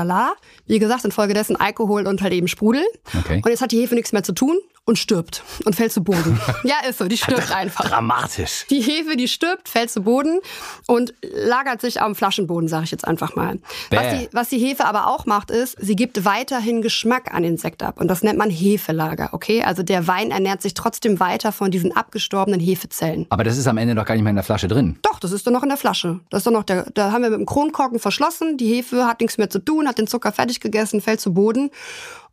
la. 0.04 0.34
Wie 0.66 0.80
gesagt, 0.80 1.06
infolgedessen 1.06 1.56
Alkohol 1.56 2.08
und 2.08 2.22
halt 2.22 2.34
eben 2.34 2.48
Sprudel. 2.48 2.84
Okay. 3.20 3.42
Und 3.44 3.50
jetzt 3.50 3.62
hat 3.62 3.72
die 3.72 3.80
Hefe 3.80 3.96
nichts 3.96 4.14
mehr 4.14 4.24
zu 4.24 4.34
tun 4.34 4.58
und 4.86 4.98
stirbt 4.98 5.44
und 5.66 5.76
fällt 5.76 5.94
zu 5.94 6.04
Boden. 6.04 6.40
ja, 6.64 6.76
ist 6.88 6.98
so, 6.98 7.06
die 7.06 7.18
stirbt 7.18 7.56
einfach. 7.56 7.86
Dramatisch. 7.86 8.66
Die 8.70 8.82
Hefe, 8.82 9.16
die 9.16 9.30
stirbt, 9.30 9.70
fällt 9.70 9.90
zu 9.90 10.02
Boden 10.02 10.40
und 10.88 11.14
lagert 11.22 11.80
sich 11.80 12.02
am 12.02 12.16
Flaschenboden, 12.16 12.68
sage 12.68 12.84
ich 12.84 12.92
jetzt 12.92 13.08
einfach 13.08 13.36
mal. 13.36 13.60
Was 13.92 14.20
die, 14.20 14.30
was 14.34 14.50
die, 14.50 14.58
Hefe 14.58 14.86
aber 14.86 15.08
auch 15.08 15.26
macht, 15.26 15.52
ist, 15.52 15.78
sie 15.80 15.96
gibt 15.96 16.26
weiterhin 16.26 16.82
Geschmack 16.82 17.34
an 17.34 17.44
den 17.44 17.58
Sekt 17.58 17.82
ab 17.82 18.00
und 18.02 18.10
das 18.10 18.24
nennt 18.24 18.38
man 18.38 18.50
Hefelager, 18.50 19.30
okay? 19.32 19.64
Also 19.64 19.84
der 19.84 20.08
Wein 20.08 20.32
ernährt 20.32 20.62
sich 20.62 20.74
trotzdem 20.74 21.20
weiter 21.22 21.54
von 21.54 21.72
diesen 21.72 21.96
abgestorbenen 21.96 22.60
Hefezellen. 22.60 23.26
Aber 23.30 23.46
das 23.46 23.58
ist 23.58 23.68
am 23.68 23.78
Ende 23.78 23.96
doch 23.96 24.06
gar 24.06 24.16
nicht 24.16 24.24
mehr 24.24 24.32
in 24.32 24.36
der 24.36 24.44
Flasche 24.44 24.68
drin. 24.68 25.00
Doch, 25.02 25.20
das 25.20 25.32
ist 25.32 25.48
doch 25.48 25.52
noch 25.52 25.64
in 25.64 25.70
der 25.70 25.78
Flasche. 25.78 26.20
Das 26.30 26.40
ist 26.40 26.48
doch 26.48 26.52
noch 26.52 26.64
der, 26.64 26.88
da 26.94 27.12
haben 27.12 27.24
wir 27.24 27.30
mit 27.30 27.40
dem 27.40 27.46
Kronkorken 27.46 28.00
verschlossen, 28.00 28.58
die 28.58 28.68
Hefe 28.68 29.06
hat 29.06 29.22
nichts 29.22 29.38
mehr 29.38 29.50
zu 29.50 29.60
tun, 29.60 29.88
hat 29.88 29.98
den 29.98 30.08
Zucker 30.08 30.34
fertig 30.34 30.60
gegessen, 30.60 31.00
fällt 31.00 31.22
zu 31.22 31.34
Boden 31.34 31.72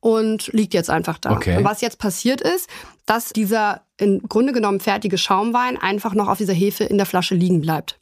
und 0.01 0.49
liegt 0.53 0.75
jetzt 0.75 0.91
einfach 0.91 1.19
da. 1.19 1.33
Okay. 1.33 1.59
Und 1.59 1.65
was 1.65 1.81
jetzt 1.81 1.99
passiert 1.99 2.41
ist, 2.41 2.69
dass 3.07 3.31
dieser 3.31 3.83
im 3.99 4.23
Grunde 4.23 4.53
genommen 4.53 4.81
fertige 4.81 5.19
Schaumwein 5.19 5.77
einfach 5.77 6.15
noch 6.15 6.29
auf 6.29 6.39
dieser 6.39 6.55
Hefe 6.55 6.85
in 6.85 6.97
der 6.97 7.07
Flasche 7.07 7.35
liegen 7.35 7.61
bleibt. 7.61 8.01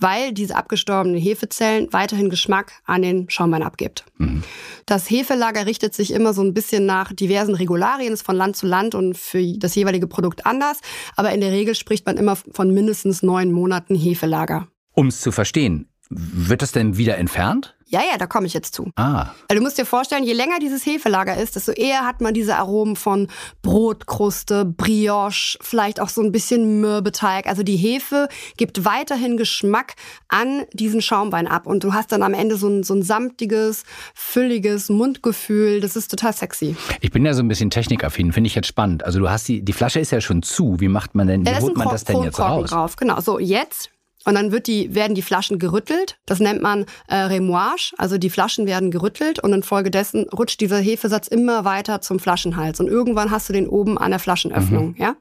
Weil 0.00 0.32
diese 0.32 0.56
abgestorbenen 0.56 1.20
Hefezellen 1.20 1.92
weiterhin 1.92 2.28
Geschmack 2.28 2.72
an 2.84 3.02
den 3.02 3.30
Schaumwein 3.30 3.62
abgibt. 3.62 4.04
Mhm. 4.18 4.42
Das 4.86 5.08
Hefelager 5.08 5.66
richtet 5.66 5.94
sich 5.94 6.12
immer 6.12 6.32
so 6.32 6.42
ein 6.42 6.54
bisschen 6.54 6.86
nach 6.86 7.12
diversen 7.12 7.54
Regularien, 7.54 8.12
ist 8.12 8.22
von 8.22 8.36
Land 8.36 8.56
zu 8.56 8.66
Land 8.66 8.94
und 8.94 9.16
für 9.16 9.42
das 9.58 9.74
jeweilige 9.74 10.06
Produkt 10.06 10.46
anders. 10.46 10.80
Aber 11.14 11.32
in 11.32 11.40
der 11.40 11.52
Regel 11.52 11.74
spricht 11.74 12.06
man 12.06 12.16
immer 12.16 12.36
von 12.36 12.72
mindestens 12.72 13.22
neun 13.22 13.52
Monaten 13.52 13.94
Hefelager. 13.94 14.66
Um 14.92 15.08
es 15.08 15.20
zu 15.20 15.30
verstehen, 15.30 15.88
wird 16.10 16.62
das 16.62 16.72
denn 16.72 16.96
wieder 16.96 17.18
entfernt? 17.18 17.76
Ja, 17.86 18.00
ja, 18.00 18.16
da 18.18 18.26
komme 18.26 18.46
ich 18.46 18.54
jetzt 18.54 18.74
zu. 18.74 18.90
Ah, 18.96 19.28
Also 19.48 19.56
du 19.56 19.60
musst 19.60 19.78
dir 19.78 19.84
vorstellen, 19.86 20.24
je 20.24 20.32
länger 20.32 20.58
dieses 20.60 20.84
Hefelager 20.86 21.36
ist, 21.36 21.54
desto 21.56 21.72
eher 21.72 22.06
hat 22.06 22.20
man 22.20 22.34
diese 22.34 22.56
Aromen 22.56 22.96
von 22.96 23.28
Brotkruste, 23.62 24.64
Brioche, 24.64 25.58
vielleicht 25.60 26.00
auch 26.00 26.08
so 26.08 26.22
ein 26.22 26.32
bisschen 26.32 26.80
Mürbeteig. 26.80 27.46
Also 27.46 27.62
die 27.62 27.76
Hefe 27.76 28.28
gibt 28.56 28.84
weiterhin 28.84 29.36
Geschmack 29.36 29.94
an 30.28 30.64
diesen 30.72 31.02
Schaumwein 31.02 31.46
ab 31.46 31.66
und 31.66 31.84
du 31.84 31.92
hast 31.92 32.12
dann 32.12 32.22
am 32.22 32.32
Ende 32.34 32.56
so 32.56 32.68
ein, 32.68 32.82
so 32.82 32.94
ein 32.94 33.02
samtiges, 33.02 33.84
fülliges 34.14 34.88
Mundgefühl. 34.88 35.80
Das 35.80 35.96
ist 35.96 36.10
total 36.10 36.32
sexy. 36.32 36.76
ich 37.00 37.10
bin 37.10 37.24
ja 37.26 37.34
so 37.34 37.42
ein 37.42 37.48
bisschen 37.48 37.70
technikaffin, 37.70 38.32
finde 38.32 38.48
ich 38.48 38.54
jetzt 38.54 38.68
spannend. 38.68 39.04
Also 39.04 39.18
du 39.18 39.28
hast 39.28 39.46
die, 39.48 39.62
die 39.64 39.72
Flasche 39.72 40.00
ist 40.00 40.10
ja 40.10 40.20
schon 40.20 40.42
zu. 40.42 40.80
Wie 40.80 40.88
macht 40.88 41.14
man 41.14 41.26
denn, 41.26 41.44
wie 41.46 41.50
Ja, 41.50 41.60
holt 41.60 41.76
man 41.76 41.88
das 41.88 42.04
denn 42.04 42.22
jetzt 42.22 42.36
Kronkorken 42.36 42.62
raus? 42.62 42.70
drauf. 42.70 42.96
Genau, 42.96 43.20
so 43.20 43.38
jetzt. 43.38 43.90
Und 44.24 44.34
dann 44.34 44.52
wird 44.52 44.66
die, 44.66 44.94
werden 44.94 45.14
die 45.14 45.22
Flaschen 45.22 45.58
gerüttelt. 45.58 46.16
Das 46.26 46.40
nennt 46.40 46.62
man 46.62 46.86
äh, 47.08 47.16
Remoage. 47.16 47.92
Also 47.98 48.18
die 48.18 48.30
Flaschen 48.30 48.66
werden 48.66 48.90
gerüttelt 48.90 49.38
und 49.38 49.52
infolgedessen 49.52 50.26
rutscht 50.30 50.60
dieser 50.60 50.78
Hefesatz 50.78 51.28
immer 51.28 51.64
weiter 51.64 52.00
zum 52.00 52.18
Flaschenhals. 52.18 52.80
Und 52.80 52.88
irgendwann 52.88 53.30
hast 53.30 53.48
du 53.48 53.52
den 53.52 53.68
oben 53.68 53.98
an 53.98 54.10
der 54.10 54.20
Flaschenöffnung. 54.20 54.88
Mhm. 54.88 54.96
Ja? 54.96 55.16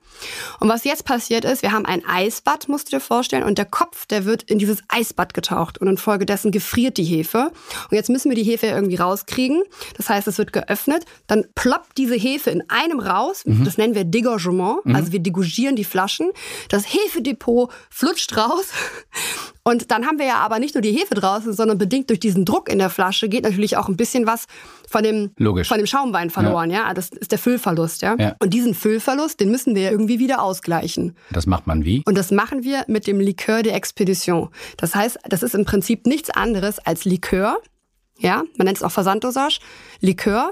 Und 0.59 0.69
was 0.69 0.83
jetzt 0.85 1.05
passiert 1.05 1.45
ist, 1.45 1.61
wir 1.61 1.71
haben 1.71 1.85
ein 1.85 2.05
Eisbad, 2.05 2.69
musst 2.69 2.87
du 2.87 2.97
dir 2.97 3.01
vorstellen, 3.01 3.43
und 3.43 3.57
der 3.57 3.65
Kopf, 3.65 4.05
der 4.05 4.25
wird 4.25 4.43
in 4.43 4.59
dieses 4.59 4.79
Eisbad 4.87 5.33
getaucht. 5.33 5.79
Und 5.79 5.87
infolgedessen 5.87 6.51
gefriert 6.51 6.97
die 6.97 7.03
Hefe. 7.03 7.51
Und 7.89 7.95
jetzt 7.95 8.09
müssen 8.09 8.29
wir 8.29 8.35
die 8.35 8.43
Hefe 8.43 8.67
irgendwie 8.67 8.95
rauskriegen. 8.95 9.63
Das 9.97 10.09
heißt, 10.09 10.27
es 10.27 10.37
wird 10.37 10.53
geöffnet. 10.53 11.05
Dann 11.27 11.45
ploppt 11.55 11.97
diese 11.97 12.15
Hefe 12.15 12.51
in 12.51 12.69
einem 12.69 12.99
raus. 12.99 13.43
Mhm. 13.45 13.65
Das 13.65 13.77
nennen 13.77 13.95
wir 13.95 14.05
Degorgement. 14.05 14.79
Also 14.85 15.11
wir 15.11 15.19
degorgieren 15.19 15.75
die 15.75 15.83
Flaschen. 15.83 16.31
Das 16.69 16.85
Hefedepot 16.93 17.71
flutscht 17.89 18.37
raus. 18.37 18.67
Und 19.63 19.91
dann 19.91 20.05
haben 20.05 20.19
wir 20.19 20.25
ja 20.25 20.37
aber 20.37 20.59
nicht 20.59 20.75
nur 20.75 20.81
die 20.81 20.91
Hefe 20.91 21.15
draußen, 21.15 21.53
sondern 21.53 21.77
bedingt 21.77 22.09
durch 22.09 22.19
diesen 22.19 22.43
Druck 22.43 22.69
in 22.69 22.79
der 22.79 22.89
Flasche 22.89 23.29
geht 23.29 23.43
natürlich 23.43 23.77
auch 23.77 23.87
ein 23.87 23.95
bisschen 23.95 24.27
was 24.27 24.45
von 24.89 25.03
dem, 25.03 25.31
Logisch. 25.37 25.69
von 25.69 25.77
dem 25.77 25.87
Schaumwein 25.87 26.29
verloren. 26.29 26.69
Ja. 26.69 26.93
Das 26.93 27.09
ist 27.09 27.31
der 27.31 27.39
Füllverlust. 27.39 28.01
Ja? 28.01 28.15
Ja. 28.19 28.35
Und 28.39 28.53
diesen 28.53 28.73
Füllverlust, 28.73 29.39
den 29.39 29.51
müssen 29.51 29.73
wir 29.75 29.83
ja 29.83 29.91
irgendwie 29.91 30.19
wieder 30.19 30.41
ausgleichen. 30.41 31.15
Das 31.31 31.45
macht 31.45 31.65
man 31.65 31.85
wie? 31.85 32.03
Und 32.05 32.17
das 32.17 32.31
machen 32.31 32.63
wir 32.63 32.83
mit 32.87 33.07
dem 33.07 33.19
Likör 33.19 33.63
de 33.63 33.71
Expedition. 33.71 34.49
Das 34.77 34.95
heißt, 34.95 35.19
das 35.29 35.43
ist 35.43 35.55
im 35.55 35.63
Prinzip 35.65 36.05
nichts 36.05 36.29
anderes 36.29 36.79
als 36.79 37.05
Likör. 37.05 37.57
Ja, 38.19 38.43
man 38.57 38.65
nennt 38.65 38.77
es 38.77 38.83
auch 38.83 38.91
Versanddosage. 38.91 39.59
Likör 40.01 40.51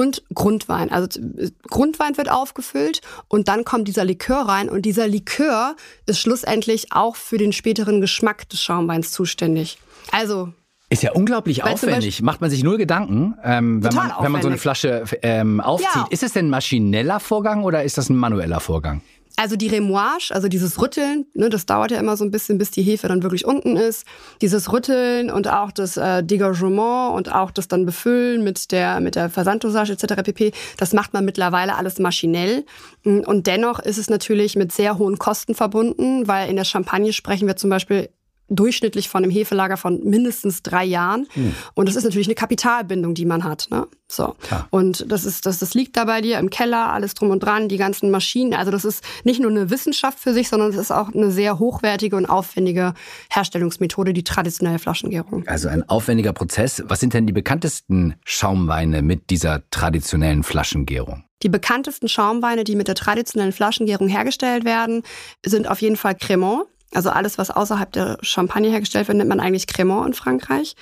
und 0.00 0.22
Grundwein. 0.34 0.90
Also 0.90 1.20
äh, 1.20 1.50
Grundwein 1.68 2.16
wird 2.16 2.30
aufgefüllt 2.30 3.02
und 3.28 3.48
dann 3.48 3.64
kommt 3.64 3.86
dieser 3.86 4.04
Likör 4.04 4.48
rein 4.48 4.68
und 4.68 4.82
dieser 4.82 5.06
Likör 5.06 5.76
ist 6.06 6.20
schlussendlich 6.20 6.92
auch 6.92 7.16
für 7.16 7.36
den 7.36 7.52
späteren 7.52 8.00
Geschmack 8.00 8.48
des 8.48 8.62
Schaumweins 8.62 9.12
zuständig. 9.12 9.78
Also 10.10 10.52
Ist 10.88 11.02
ja 11.02 11.12
unglaublich 11.12 11.62
Weil 11.62 11.74
aufwendig. 11.74 12.22
Macht 12.22 12.40
man 12.40 12.50
sich 12.50 12.62
null 12.64 12.78
Gedanken, 12.78 13.34
ähm, 13.44 13.84
wenn, 13.84 13.94
man, 13.94 14.12
wenn 14.20 14.32
man 14.32 14.42
so 14.42 14.48
eine. 14.48 14.56
Flasche 14.58 15.04
ähm, 15.22 15.60
aufzieht. 15.60 15.90
Ja. 15.94 16.06
Ist 16.10 16.22
es 16.22 16.32
denn 16.32 16.46
ein 16.46 16.50
maschineller 16.50 17.20
Vorgang 17.20 17.62
oder 17.64 17.84
ist 17.84 17.98
das 17.98 18.08
ein 18.08 18.16
manueller 18.16 18.60
Vorgang? 18.60 19.02
Also 19.36 19.56
die 19.56 19.68
Remoage, 19.68 20.30
also 20.32 20.48
dieses 20.48 20.80
Rütteln, 20.80 21.26
ne, 21.34 21.48
das 21.48 21.64
dauert 21.64 21.90
ja 21.90 21.98
immer 21.98 22.16
so 22.16 22.24
ein 22.24 22.30
bisschen, 22.30 22.58
bis 22.58 22.70
die 22.70 22.82
Hefe 22.82 23.08
dann 23.08 23.22
wirklich 23.22 23.46
unten 23.46 23.76
ist. 23.76 24.04
Dieses 24.42 24.72
Rütteln 24.72 25.30
und 25.30 25.48
auch 25.48 25.72
das 25.72 25.96
äh, 25.96 26.22
Degorgement 26.22 27.14
und 27.14 27.32
auch 27.32 27.50
das 27.50 27.68
dann 27.68 27.86
Befüllen 27.86 28.44
mit 28.44 28.70
der, 28.72 29.00
mit 29.00 29.14
der 29.14 29.30
Versanddosage 29.30 29.92
etc. 29.92 30.22
pp., 30.22 30.52
das 30.76 30.92
macht 30.92 31.12
man 31.12 31.24
mittlerweile 31.24 31.76
alles 31.76 31.98
maschinell. 31.98 32.64
Mm, 33.04 33.20
Und 33.20 33.46
dennoch 33.46 33.78
ist 33.78 33.98
es 33.98 34.10
natürlich 34.10 34.56
mit 34.56 34.72
sehr 34.72 34.98
hohen 34.98 35.18
Kosten 35.18 35.54
verbunden, 35.54 36.28
weil 36.28 36.50
in 36.50 36.56
der 36.56 36.64
Champagne 36.64 37.12
sprechen 37.12 37.46
wir 37.46 37.56
zum 37.56 37.70
Beispiel 37.70 38.10
durchschnittlich 38.50 39.08
von 39.08 39.22
einem 39.22 39.32
Hefelager 39.32 39.76
von 39.76 40.00
mindestens 40.04 40.62
drei 40.62 40.84
Jahren. 40.84 41.26
Und 41.74 41.88
das 41.88 41.96
ist 41.96 42.04
natürlich 42.04 42.26
eine 42.26 42.34
Kapitalbindung, 42.34 43.14
die 43.14 43.24
man 43.24 43.44
hat. 43.44 43.68
Ne? 43.70 43.86
So. 44.08 44.34
Klar. 44.42 44.66
Und 44.70 45.10
das 45.10 45.24
ist, 45.24 45.46
das, 45.46 45.60
das 45.60 45.74
liegt 45.74 45.96
da 45.96 46.04
bei 46.04 46.20
dir 46.20 46.38
im 46.38 46.50
Keller, 46.50 46.92
alles 46.92 47.14
drum 47.14 47.30
und 47.30 47.40
dran, 47.40 47.68
die 47.68 47.76
ganzen 47.76 48.10
Maschinen. 48.10 48.54
Also 48.54 48.70
das 48.70 48.84
ist 48.84 49.04
nicht 49.24 49.40
nur 49.40 49.50
eine 49.50 49.70
Wissenschaft 49.70 50.18
für 50.18 50.34
sich, 50.34 50.48
sondern 50.48 50.70
es 50.70 50.76
ist 50.76 50.90
auch 50.90 51.14
eine 51.14 51.30
sehr 51.30 51.58
hochwertige 51.58 52.16
und 52.16 52.26
aufwendige 52.26 52.94
Herstellungsmethode, 53.30 54.12
die 54.12 54.24
traditionelle 54.24 54.78
Flaschengärung. 54.78 55.46
Also 55.46 55.68
ein 55.68 55.88
aufwendiger 55.88 56.32
Prozess. 56.32 56.82
Was 56.86 57.00
sind 57.00 57.14
denn 57.14 57.26
die 57.26 57.32
bekanntesten 57.32 58.14
Schaumweine 58.24 59.02
mit 59.02 59.30
dieser 59.30 59.62
traditionellen 59.70 60.42
Flaschengärung? 60.42 61.24
Die 61.42 61.48
bekanntesten 61.48 62.08
Schaumweine, 62.08 62.64
die 62.64 62.76
mit 62.76 62.88
der 62.88 62.94
traditionellen 62.94 63.52
Flaschengärung 63.52 64.08
hergestellt 64.08 64.64
werden, 64.64 65.02
sind 65.44 65.68
auf 65.68 65.80
jeden 65.80 65.96
Fall 65.96 66.14
Cremant. 66.14 66.64
Also 66.92 67.10
alles, 67.10 67.38
was 67.38 67.50
außerhalb 67.50 67.92
der 67.92 68.18
Champagne 68.22 68.70
hergestellt 68.70 69.08
wird, 69.08 69.18
nennt 69.18 69.28
man 69.28 69.40
eigentlich 69.40 69.66
Cremant 69.66 70.08
in 70.08 70.14
Frankreich. 70.14 70.74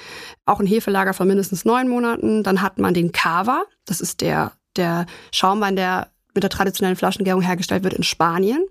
Auch 0.46 0.60
ein 0.60 0.66
Hefelager 0.66 1.12
von 1.12 1.28
mindestens 1.28 1.64
neun 1.64 1.88
Monaten. 1.88 2.42
Dann 2.42 2.62
hat 2.62 2.78
man 2.78 2.94
den 2.94 3.12
Cava. 3.12 3.64
Das 3.84 4.00
ist 4.00 4.20
der, 4.20 4.52
der 4.76 5.06
Schaumwein, 5.32 5.76
der 5.76 6.08
mit 6.34 6.42
der 6.42 6.50
traditionellen 6.50 6.96
Flaschengärung 6.96 7.42
hergestellt 7.42 7.84
wird 7.84 7.94
in 7.94 8.04
Spanien. 8.04 8.64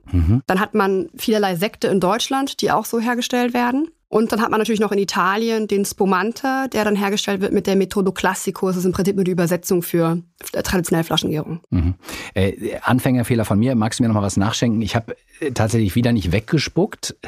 Dann 0.47 0.59
hat 0.59 0.73
man 0.73 1.09
vielerlei 1.15 1.55
Sekte 1.55 1.87
in 1.87 1.99
Deutschland, 1.99 2.61
die 2.61 2.71
auch 2.71 2.85
so 2.85 2.99
hergestellt 2.99 3.53
werden. 3.53 3.89
Und 4.09 4.31
dann 4.31 4.41
hat 4.41 4.51
man 4.51 4.59
natürlich 4.59 4.79
noch 4.79 4.93
in 4.93 4.99
Italien 4.99 5.67
den 5.67 5.83
Spumante, 5.83 6.67
der 6.71 6.85
dann 6.85 6.95
hergestellt 6.95 7.41
wird 7.41 7.51
mit 7.51 7.67
der 7.67 7.75
Methodo 7.75 8.13
Classico. 8.13 8.67
Das 8.67 8.77
ist 8.77 8.85
im 8.85 8.93
Prinzip 8.93 9.15
nur 9.15 9.25
die 9.25 9.31
Übersetzung 9.31 9.81
für 9.81 10.21
traditionelle 10.63 11.03
Flaschengärung. 11.03 11.59
Mhm. 11.69 11.95
Äh, 12.33 12.77
Anfängerfehler 12.81 13.43
von 13.43 13.59
mir. 13.59 13.75
Magst 13.75 13.99
du 13.99 14.03
mir 14.03 14.07
noch 14.07 14.15
mal 14.15 14.21
was 14.21 14.37
nachschenken? 14.37 14.81
Ich 14.81 14.95
habe 14.95 15.17
äh, 15.41 15.51
tatsächlich 15.51 15.95
wieder 15.95 16.13
nicht 16.13 16.31
weggespuckt. 16.31 17.15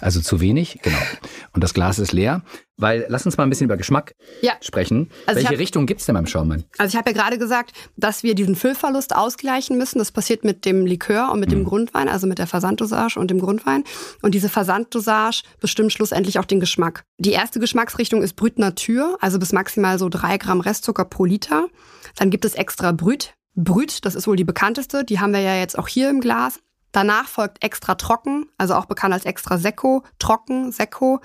Also 0.00 0.20
zu 0.20 0.40
wenig, 0.40 0.80
genau. 0.82 0.98
Und 1.52 1.64
das 1.64 1.74
Glas 1.74 1.98
ist 1.98 2.12
leer. 2.12 2.42
Weil, 2.78 3.06
lass 3.08 3.24
uns 3.24 3.38
mal 3.38 3.44
ein 3.44 3.48
bisschen 3.48 3.64
über 3.64 3.78
Geschmack 3.78 4.14
Ja. 4.42 4.52
sprechen. 4.60 5.10
Also 5.26 5.36
Welche 5.38 5.52
hab- 5.52 5.58
Richtung 5.58 5.86
gibt's 5.86 6.04
denn 6.04 6.14
beim 6.14 6.26
Schaumwein? 6.26 6.64
Also 6.76 6.90
ich 6.92 6.96
habe 6.96 7.10
ja 7.10 7.16
gerade 7.16 7.38
gesagt, 7.38 7.72
dass 7.96 8.22
wir 8.22 8.34
diesen 8.34 8.54
Füllverlust 8.54 9.16
ausgleichen 9.16 9.78
müssen. 9.78 9.98
Das 9.98 10.12
passiert 10.12 10.44
mit 10.44 10.64
dem 10.66 10.84
Likör 10.84 11.32
und 11.32 11.40
mit 11.40 11.50
dem 11.52 11.64
Grundwein, 11.64 12.08
also 12.08 12.26
mit 12.26 12.38
der 12.38 12.46
Versanddosage 12.46 13.18
und 13.18 13.30
dem 13.30 13.40
Grundwein. 13.40 13.84
Und 14.20 14.34
diese 14.34 14.50
Versanddosage 14.50 15.42
bestimmt 15.60 15.92
schlussendlich 15.92 16.38
auch 16.38 16.44
den 16.44 16.60
Geschmack. 16.60 17.04
Die 17.18 17.32
erste 17.32 17.60
Geschmacksrichtung 17.60 18.22
ist 18.22 18.34
Brüt 18.36 18.58
Natur, 18.58 19.16
also 19.22 19.38
bis 19.38 19.52
maximal 19.52 19.98
so 19.98 20.08
drei 20.10 20.36
Gramm 20.36 20.60
Restzucker 20.60 21.06
pro 21.06 21.24
Liter. 21.24 21.68
Dann 22.16 22.28
gibt 22.30 22.44
es 22.44 22.54
extra 22.54 22.92
Brüt. 22.92 23.34
Brüt, 23.54 24.04
das 24.04 24.14
ist 24.14 24.26
wohl 24.26 24.36
die 24.36 24.44
bekannteste, 24.44 25.02
die 25.02 25.18
haben 25.18 25.32
wir 25.32 25.40
ja 25.40 25.56
jetzt 25.56 25.78
auch 25.78 25.88
hier 25.88 26.10
im 26.10 26.20
Glas. 26.20 26.60
Danach 26.92 27.26
folgt 27.26 27.64
extra 27.64 27.94
trocken, 27.94 28.46
also 28.58 28.74
auch 28.74 28.84
bekannt 28.84 29.14
als 29.14 29.24
extra 29.24 29.56
Secco, 29.58 30.02
trocken, 30.18 30.72
Secco, 30.72 31.20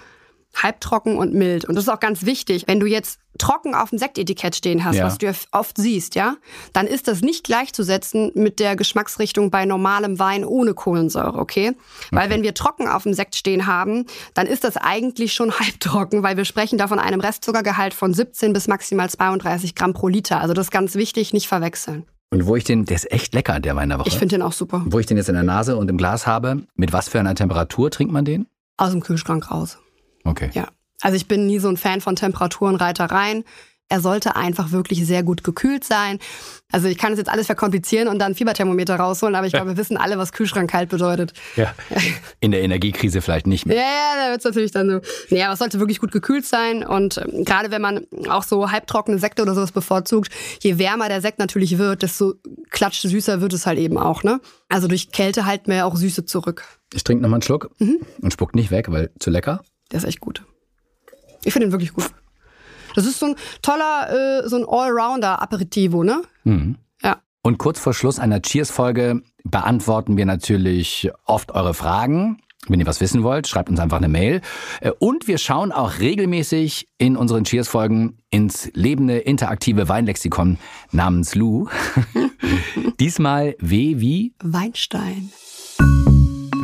halbtrocken 0.55 1.17
und 1.17 1.33
mild. 1.33 1.65
Und 1.65 1.75
das 1.75 1.85
ist 1.85 1.89
auch 1.89 1.99
ganz 1.99 2.25
wichtig. 2.25 2.65
Wenn 2.67 2.79
du 2.79 2.85
jetzt 2.85 3.19
trocken 3.37 3.73
auf 3.73 3.89
dem 3.89 3.97
Sektetikett 3.99 4.55
stehen 4.55 4.83
hast, 4.83 4.97
Ja. 4.97 5.05
was 5.05 5.17
du 5.17 5.25
ja 5.25 5.31
oft 5.51 5.77
siehst, 5.77 6.15
ja, 6.15 6.35
dann 6.73 6.85
ist 6.85 7.07
das 7.07 7.21
nicht 7.21 7.45
gleichzusetzen 7.45 8.31
mit 8.35 8.59
der 8.59 8.75
Geschmacksrichtung 8.75 9.49
bei 9.49 9.65
normalem 9.65 10.19
Wein 10.19 10.43
ohne 10.45 10.73
Kohlensäure, 10.73 11.39
okay? 11.39 11.71
Weil 12.11 12.29
wenn 12.29 12.43
wir 12.43 12.53
trocken 12.53 12.87
auf 12.87 13.03
dem 13.03 13.13
Sekt 13.13 13.35
stehen 13.35 13.65
haben, 13.67 14.05
dann 14.33 14.47
ist 14.47 14.63
das 14.63 14.77
eigentlich 14.77 15.33
schon 15.33 15.51
halbtrocken, 15.59 16.23
weil 16.23 16.37
wir 16.37 16.45
sprechen 16.45 16.77
da 16.77 16.87
von 16.87 16.99
einem 16.99 17.21
Restzuckergehalt 17.21 17.93
von 17.93 18.13
17 18.13 18.53
bis 18.53 18.67
maximal 18.67 19.09
32 19.09 19.75
Gramm 19.75 19.93
pro 19.93 20.07
Liter. 20.09 20.41
Also 20.41 20.53
das 20.53 20.67
ist 20.67 20.71
ganz 20.71 20.95
wichtig, 20.95 21.33
nicht 21.33 21.47
verwechseln. 21.47 22.05
Und 22.33 22.45
wo 22.45 22.55
ich 22.55 22.63
den, 22.63 22.85
der 22.85 22.95
ist 22.95 23.11
echt 23.11 23.33
lecker, 23.33 23.59
der 23.59 23.75
Wein 23.75 23.89
der 23.89 23.99
Woche. 23.99 24.07
Ich 24.07 24.17
finde 24.17 24.35
den 24.35 24.41
auch 24.41 24.53
super. 24.53 24.83
wo 24.85 24.99
ich 24.99 25.05
den 25.05 25.17
jetzt 25.17 25.27
in 25.29 25.35
der 25.35 25.43
Nase 25.43 25.75
und 25.77 25.89
im 25.89 25.97
Glas 25.97 26.27
habe, 26.27 26.63
mit 26.75 26.93
was 26.93 27.09
für 27.09 27.19
einer 27.19 27.35
Temperatur 27.35 27.91
trinkt 27.91 28.13
man 28.13 28.23
den? 28.25 28.47
Aus 28.77 28.91
dem 28.91 29.01
Kühlschrank 29.01 29.51
raus. 29.51 29.77
Okay. 30.23 30.49
Ja. 30.53 30.67
Also 31.01 31.15
ich 31.15 31.27
bin 31.27 31.47
nie 31.47 31.59
so 31.59 31.67
ein 31.69 31.77
Fan 31.77 32.01
von 32.01 32.15
Temperaturen, 32.15 32.75
Reitereien. 32.75 33.43
Er 33.89 33.99
sollte 33.99 34.37
einfach 34.37 34.71
wirklich 34.71 35.05
sehr 35.05 35.21
gut 35.21 35.43
gekühlt 35.43 35.83
sein. 35.83 36.19
Also 36.71 36.87
ich 36.87 36.97
kann 36.97 37.11
es 37.11 37.17
jetzt 37.17 37.27
alles 37.29 37.47
verkomplizieren 37.47 38.07
und 38.07 38.19
dann 38.19 38.35
Fieberthermometer 38.35 38.95
rausholen, 38.95 39.35
aber 39.35 39.47
ich 39.47 39.51
glaube, 39.51 39.71
wir 39.71 39.75
wissen 39.77 39.97
alle, 39.97 40.17
was 40.17 40.31
Kühlschrank 40.31 40.69
kalt 40.71 40.87
bedeutet. 40.87 41.33
Ja. 41.57 41.75
In 42.39 42.51
der 42.51 42.61
Energiekrise 42.61 43.19
vielleicht 43.19 43.47
nicht 43.47 43.65
mehr. 43.65 43.75
Ja, 43.75 43.81
ja, 43.81 44.25
da 44.27 44.31
wird's 44.31 44.45
natürlich 44.45 44.71
dann 44.71 44.89
so. 44.89 45.01
Nee, 45.29 45.43
aber 45.43 45.51
es 45.53 45.59
sollte 45.59 45.79
wirklich 45.79 45.99
gut 45.99 46.13
gekühlt 46.13 46.45
sein. 46.45 46.85
Und 46.85 47.17
ähm, 47.17 47.43
gerade 47.43 47.69
wenn 47.71 47.81
man 47.81 48.05
auch 48.29 48.43
so 48.43 48.71
halbtrockene 48.71 49.17
Sekte 49.19 49.41
oder 49.41 49.55
sowas 49.55 49.73
bevorzugt, 49.73 50.31
je 50.61 50.77
wärmer 50.77 51.09
der 51.09 51.19
Sekt 51.19 51.39
natürlich 51.39 51.77
wird, 51.77 52.01
desto 52.01 52.35
klatschsüßer 52.69 53.41
wird 53.41 53.51
es 53.51 53.65
halt 53.65 53.77
eben 53.77 53.97
auch. 53.97 54.23
Ne? 54.23 54.39
Also 54.69 54.87
durch 54.87 55.11
Kälte 55.11 55.45
halten 55.45 55.67
wir 55.69 55.77
ja 55.77 55.85
auch 55.85 55.97
Süße 55.97 56.23
zurück. 56.23 56.63
Ich 56.93 57.03
trinke 57.03 57.23
nochmal 57.23 57.39
einen 57.39 57.43
Schluck 57.43 57.71
Mhm. 57.79 57.97
und 58.21 58.31
spuck 58.31 58.55
nicht 58.55 58.71
weg, 58.71 58.89
weil 58.89 59.11
zu 59.19 59.31
lecker. 59.31 59.61
Der 59.91 59.97
ist 59.97 60.05
echt 60.05 60.19
gut. 60.19 60.43
Ich 61.43 61.53
finde 61.53 61.67
ihn 61.67 61.71
wirklich 61.71 61.93
gut. 61.93 62.09
Das 62.95 63.05
ist 63.05 63.19
so 63.19 63.27
ein 63.27 63.35
toller, 63.61 64.41
äh, 64.43 64.47
so 64.49 64.57
ein 64.57 64.65
Allrounder-Aperitivo, 64.67 66.03
ne? 66.03 66.21
Ja. 67.01 67.21
Und 67.41 67.57
kurz 67.57 67.79
vor 67.79 67.93
Schluss 67.93 68.19
einer 68.19 68.41
Cheers-Folge 68.41 69.21
beantworten 69.43 70.17
wir 70.17 70.25
natürlich 70.25 71.09
oft 71.25 71.51
eure 71.53 71.73
Fragen. 71.73 72.41
Wenn 72.67 72.79
ihr 72.79 72.85
was 72.85 73.01
wissen 73.01 73.23
wollt, 73.23 73.47
schreibt 73.47 73.69
uns 73.69 73.79
einfach 73.79 73.97
eine 73.97 74.07
Mail. 74.07 74.41
Äh, 74.81 74.91
Und 74.99 75.27
wir 75.27 75.39
schauen 75.39 75.71
auch 75.71 75.97
regelmäßig 75.99 76.89
in 76.99 77.17
unseren 77.17 77.43
Cheers-Folgen 77.43 78.17
ins 78.29 78.69
lebende, 78.73 79.17
interaktive 79.17 79.89
Weinlexikon 79.89 80.59
namens 80.91 81.33
Lou. 81.33 81.67
Diesmal 82.99 83.55
W 83.59 83.99
wie 83.99 84.35
Weinstein. 84.43 85.31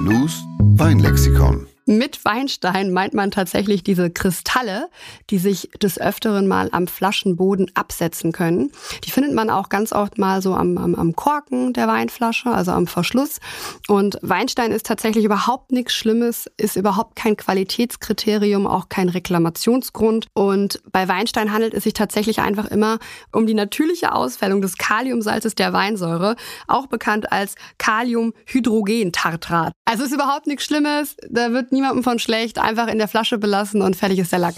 Lou's 0.04 0.44
Weinlexikon. 0.60 1.68
Mit 1.90 2.26
Weinstein 2.26 2.92
meint 2.92 3.14
man 3.14 3.32
tatsächlich 3.32 3.82
diese 3.82 4.10
Kristalle, 4.10 4.90
die 5.30 5.38
sich 5.38 5.70
des 5.82 5.98
Öfteren 5.98 6.46
mal 6.46 6.68
am 6.74 6.86
Flaschenboden 6.86 7.72
absetzen 7.76 8.34
können. 8.34 8.74
Die 9.06 9.10
findet 9.10 9.34
man 9.34 9.50
auch 9.50 9.70
ganz 9.70 9.94
oft 9.94 10.18
mal 10.18 10.42
so 10.42 10.54
am, 10.54 10.78
am, 10.78 10.96
am 10.96 11.16
Korken 11.16 11.72
der 11.72 11.88
Weinflasche, 11.88 12.50
also 12.50 12.72
am 12.72 12.88
Verschluss. 12.88 13.40
Und 13.88 14.20
Weinstein 14.22 14.74
ist 14.74 14.86
tatsächlich 14.86 15.24
überhaupt 15.24 15.72
nichts 15.72 15.94
Schlimmes, 15.94 16.52
ist 16.58 16.76
überhaupt 16.76 17.16
kein 17.16 17.38
Qualitätskriterium, 17.38 18.68
auch 18.68 18.90
kein 18.90 19.08
Reklamationsgrund. 19.08 20.28
Und 20.34 20.82
bei 20.92 21.08
Weinstein 21.08 21.54
handelt 21.54 21.74
es 21.74 21.86
sich 21.86 21.94
tatsächlich 21.94 22.40
einfach 22.40 22.66
immer 22.66 23.00
um 23.32 23.48
die 23.48 23.54
natürliche 23.54 24.12
Ausfällung 24.12 24.62
des 24.62 24.78
Kaliumsalzes 24.78 25.56
der 25.56 25.72
Weinsäure, 25.72 26.36
auch 26.68 26.88
bekannt 26.88 27.32
als 27.32 27.56
Kaliumhydrogentartrat. 27.78 29.72
Also 29.86 30.04
ist 30.04 30.14
überhaupt 30.14 30.48
nichts 30.48 30.66
Schlimmes, 30.66 31.16
da 31.30 31.54
wird 31.54 31.72
niemandem 31.78 32.04
von 32.04 32.18
schlecht, 32.20 32.58
einfach 32.60 32.88
in 32.88 32.98
der 32.98 33.08
Flasche 33.08 33.38
belassen 33.38 33.82
und 33.84 33.96
fertig 33.96 34.18
ist 34.20 34.32
der 34.32 34.40
Lack. 34.40 34.56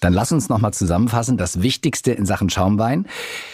Dann 0.00 0.12
lass 0.12 0.32
uns 0.32 0.48
nochmal 0.48 0.72
zusammenfassen. 0.72 1.36
Das 1.36 1.62
Wichtigste 1.62 2.12
in 2.12 2.26
Sachen 2.26 2.48
Schaumwein. 2.50 3.06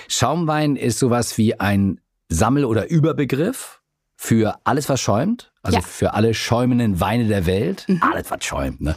Schaumwein 0.08 0.76
ist 0.76 0.98
sowas 0.98 1.38
wie 1.38 1.58
ein 1.58 2.00
Sammel- 2.28 2.64
oder 2.64 2.88
Überbegriff 2.90 3.80
für 4.16 4.58
alles, 4.64 4.88
was 4.88 5.00
schäumt. 5.00 5.52
Also 5.62 5.78
Ja. 5.78 5.84
für 5.84 6.14
alle 6.14 6.34
schäumenden 6.34 7.00
Weine 7.00 7.26
der 7.26 7.46
Welt. 7.46 7.84
Mhm. 7.88 8.00
Alles, 8.02 8.30
was 8.30 8.44
schäumt. 8.44 8.80
Ne? 8.80 8.94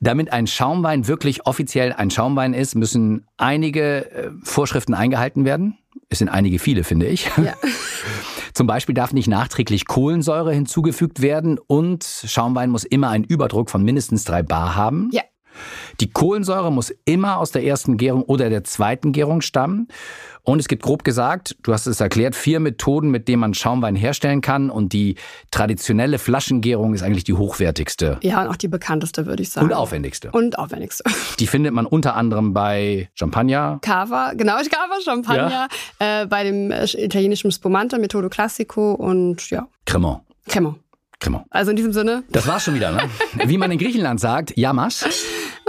Damit 0.00 0.32
ein 0.32 0.46
Schaumwein 0.46 1.06
wirklich 1.06 1.46
offiziell 1.46 1.92
ein 1.92 2.10
Schaumwein 2.10 2.54
ist, 2.54 2.74
müssen 2.74 3.26
einige 3.36 4.10
äh, 4.10 4.30
Vorschriften 4.42 4.94
eingehalten 4.94 5.44
werden. 5.44 5.78
Es 6.12 6.18
sind 6.18 6.28
einige 6.28 6.58
viele, 6.58 6.84
finde 6.84 7.06
ich. 7.06 7.30
Ja. 7.38 7.54
Zum 8.54 8.66
Beispiel 8.66 8.94
darf 8.94 9.14
nicht 9.14 9.28
nachträglich 9.28 9.86
Kohlensäure 9.86 10.52
hinzugefügt 10.52 11.22
werden 11.22 11.58
und 11.58 12.04
Schaumwein 12.04 12.68
muss 12.68 12.84
immer 12.84 13.08
einen 13.08 13.24
Überdruck 13.24 13.70
von 13.70 13.82
mindestens 13.82 14.24
drei 14.24 14.42
Bar 14.42 14.76
haben. 14.76 15.08
Ja. 15.10 15.22
Die 16.00 16.10
Kohlensäure 16.10 16.72
muss 16.72 16.92
immer 17.04 17.38
aus 17.38 17.50
der 17.50 17.64
ersten 17.64 17.96
Gärung 17.96 18.22
oder 18.22 18.50
der 18.50 18.64
zweiten 18.64 19.12
Gärung 19.12 19.40
stammen. 19.40 19.88
Und 20.44 20.58
es 20.58 20.66
gibt 20.66 20.82
grob 20.82 21.04
gesagt, 21.04 21.56
du 21.62 21.72
hast 21.72 21.86
es 21.86 22.00
erklärt, 22.00 22.34
vier 22.34 22.58
Methoden, 22.58 23.10
mit 23.12 23.28
denen 23.28 23.40
man 23.40 23.54
Schaumwein 23.54 23.94
herstellen 23.94 24.40
kann. 24.40 24.70
Und 24.70 24.92
die 24.92 25.14
traditionelle 25.52 26.18
Flaschengärung 26.18 26.94
ist 26.94 27.02
eigentlich 27.02 27.22
die 27.24 27.34
hochwertigste 27.34 28.18
Ja, 28.22 28.42
und 28.42 28.48
auch 28.48 28.56
die 28.56 28.66
bekannteste, 28.68 29.26
würde 29.26 29.42
ich 29.42 29.50
sagen. 29.50 29.66
und 29.68 29.72
aufwendigste. 29.72 30.30
Und 30.32 30.58
aufwendigste. 30.58 31.04
Die 31.38 31.46
findet 31.46 31.72
man 31.72 31.86
unter 31.86 32.16
anderem 32.16 32.52
bei 32.52 33.08
Champagner. 33.14 33.78
Cava, 33.82 34.32
genau, 34.34 34.54
Cava, 34.56 35.00
Champagner, 35.04 35.68
äh, 35.98 36.26
bei 36.26 36.42
dem 36.44 36.70
äh, 36.70 36.84
italienischen 36.84 37.52
Spumante, 37.52 37.98
Metodo 37.98 38.28
Classico 38.28 38.92
und 38.94 39.48
ja, 39.50 39.68
Cremant. 39.86 40.22
Cremant. 40.48 40.78
Cremant. 41.20 41.44
Also 41.50 41.70
in 41.70 41.76
diesem 41.76 41.92
Sinne, 41.92 42.24
Das 42.30 42.46
war's 42.48 42.64
schon 42.64 42.74
wieder, 42.74 42.90
ne? 42.90 43.02
Wie 43.46 43.58
man 43.58 43.70
in 43.70 43.78
Griechenland 43.78 44.18
sagt, 44.18 44.56
Yamas. 44.56 45.04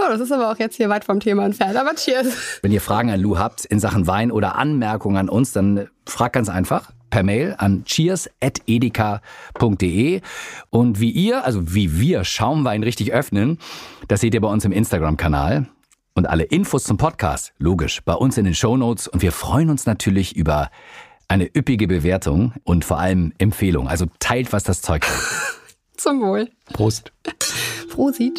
Oh, 0.04 0.08
das 0.10 0.20
ist 0.20 0.32
aber 0.32 0.50
auch 0.50 0.58
jetzt 0.58 0.76
hier 0.76 0.88
weit 0.88 1.04
vom 1.04 1.20
Thema 1.20 1.44
entfernt. 1.44 1.76
Aber 1.76 1.94
cheers. 1.94 2.26
Wenn 2.62 2.72
ihr 2.72 2.80
Fragen 2.80 3.10
an 3.10 3.20
Lou 3.20 3.38
habt 3.38 3.64
in 3.64 3.78
Sachen 3.80 4.06
Wein 4.06 4.32
oder 4.32 4.56
Anmerkungen 4.56 5.16
an 5.16 5.28
uns, 5.28 5.52
dann 5.52 5.88
fragt 6.06 6.34
ganz 6.34 6.48
einfach 6.48 6.92
per 7.10 7.22
Mail 7.22 7.54
an 7.58 7.84
cheers.edeka.de. 7.84 10.20
Und 10.70 11.00
wie 11.00 11.10
ihr, 11.10 11.44
also 11.44 11.74
wie 11.74 12.00
wir 12.00 12.24
Schaumwein 12.24 12.82
richtig 12.82 13.12
öffnen, 13.12 13.58
das 14.08 14.20
seht 14.20 14.34
ihr 14.34 14.40
bei 14.40 14.48
uns 14.48 14.64
im 14.64 14.72
Instagram-Kanal. 14.72 15.66
Und 16.16 16.28
alle 16.28 16.44
Infos 16.44 16.84
zum 16.84 16.96
Podcast, 16.96 17.52
logisch, 17.58 18.00
bei 18.04 18.14
uns 18.14 18.38
in 18.38 18.44
den 18.44 18.54
Shownotes. 18.54 19.08
Und 19.08 19.20
wir 19.22 19.32
freuen 19.32 19.68
uns 19.70 19.86
natürlich 19.86 20.36
über 20.36 20.70
eine 21.28 21.50
üppige 21.56 21.88
Bewertung 21.88 22.52
und 22.64 22.84
vor 22.84 23.00
allem 23.00 23.32
Empfehlung. 23.38 23.88
Also 23.88 24.06
teilt, 24.20 24.52
was 24.52 24.62
das 24.62 24.80
Zeug 24.82 25.04
hat. 25.04 25.14
Zum 25.96 26.20
Wohl. 26.20 26.50
Prost. 26.72 27.12
Prosit. 27.90 28.38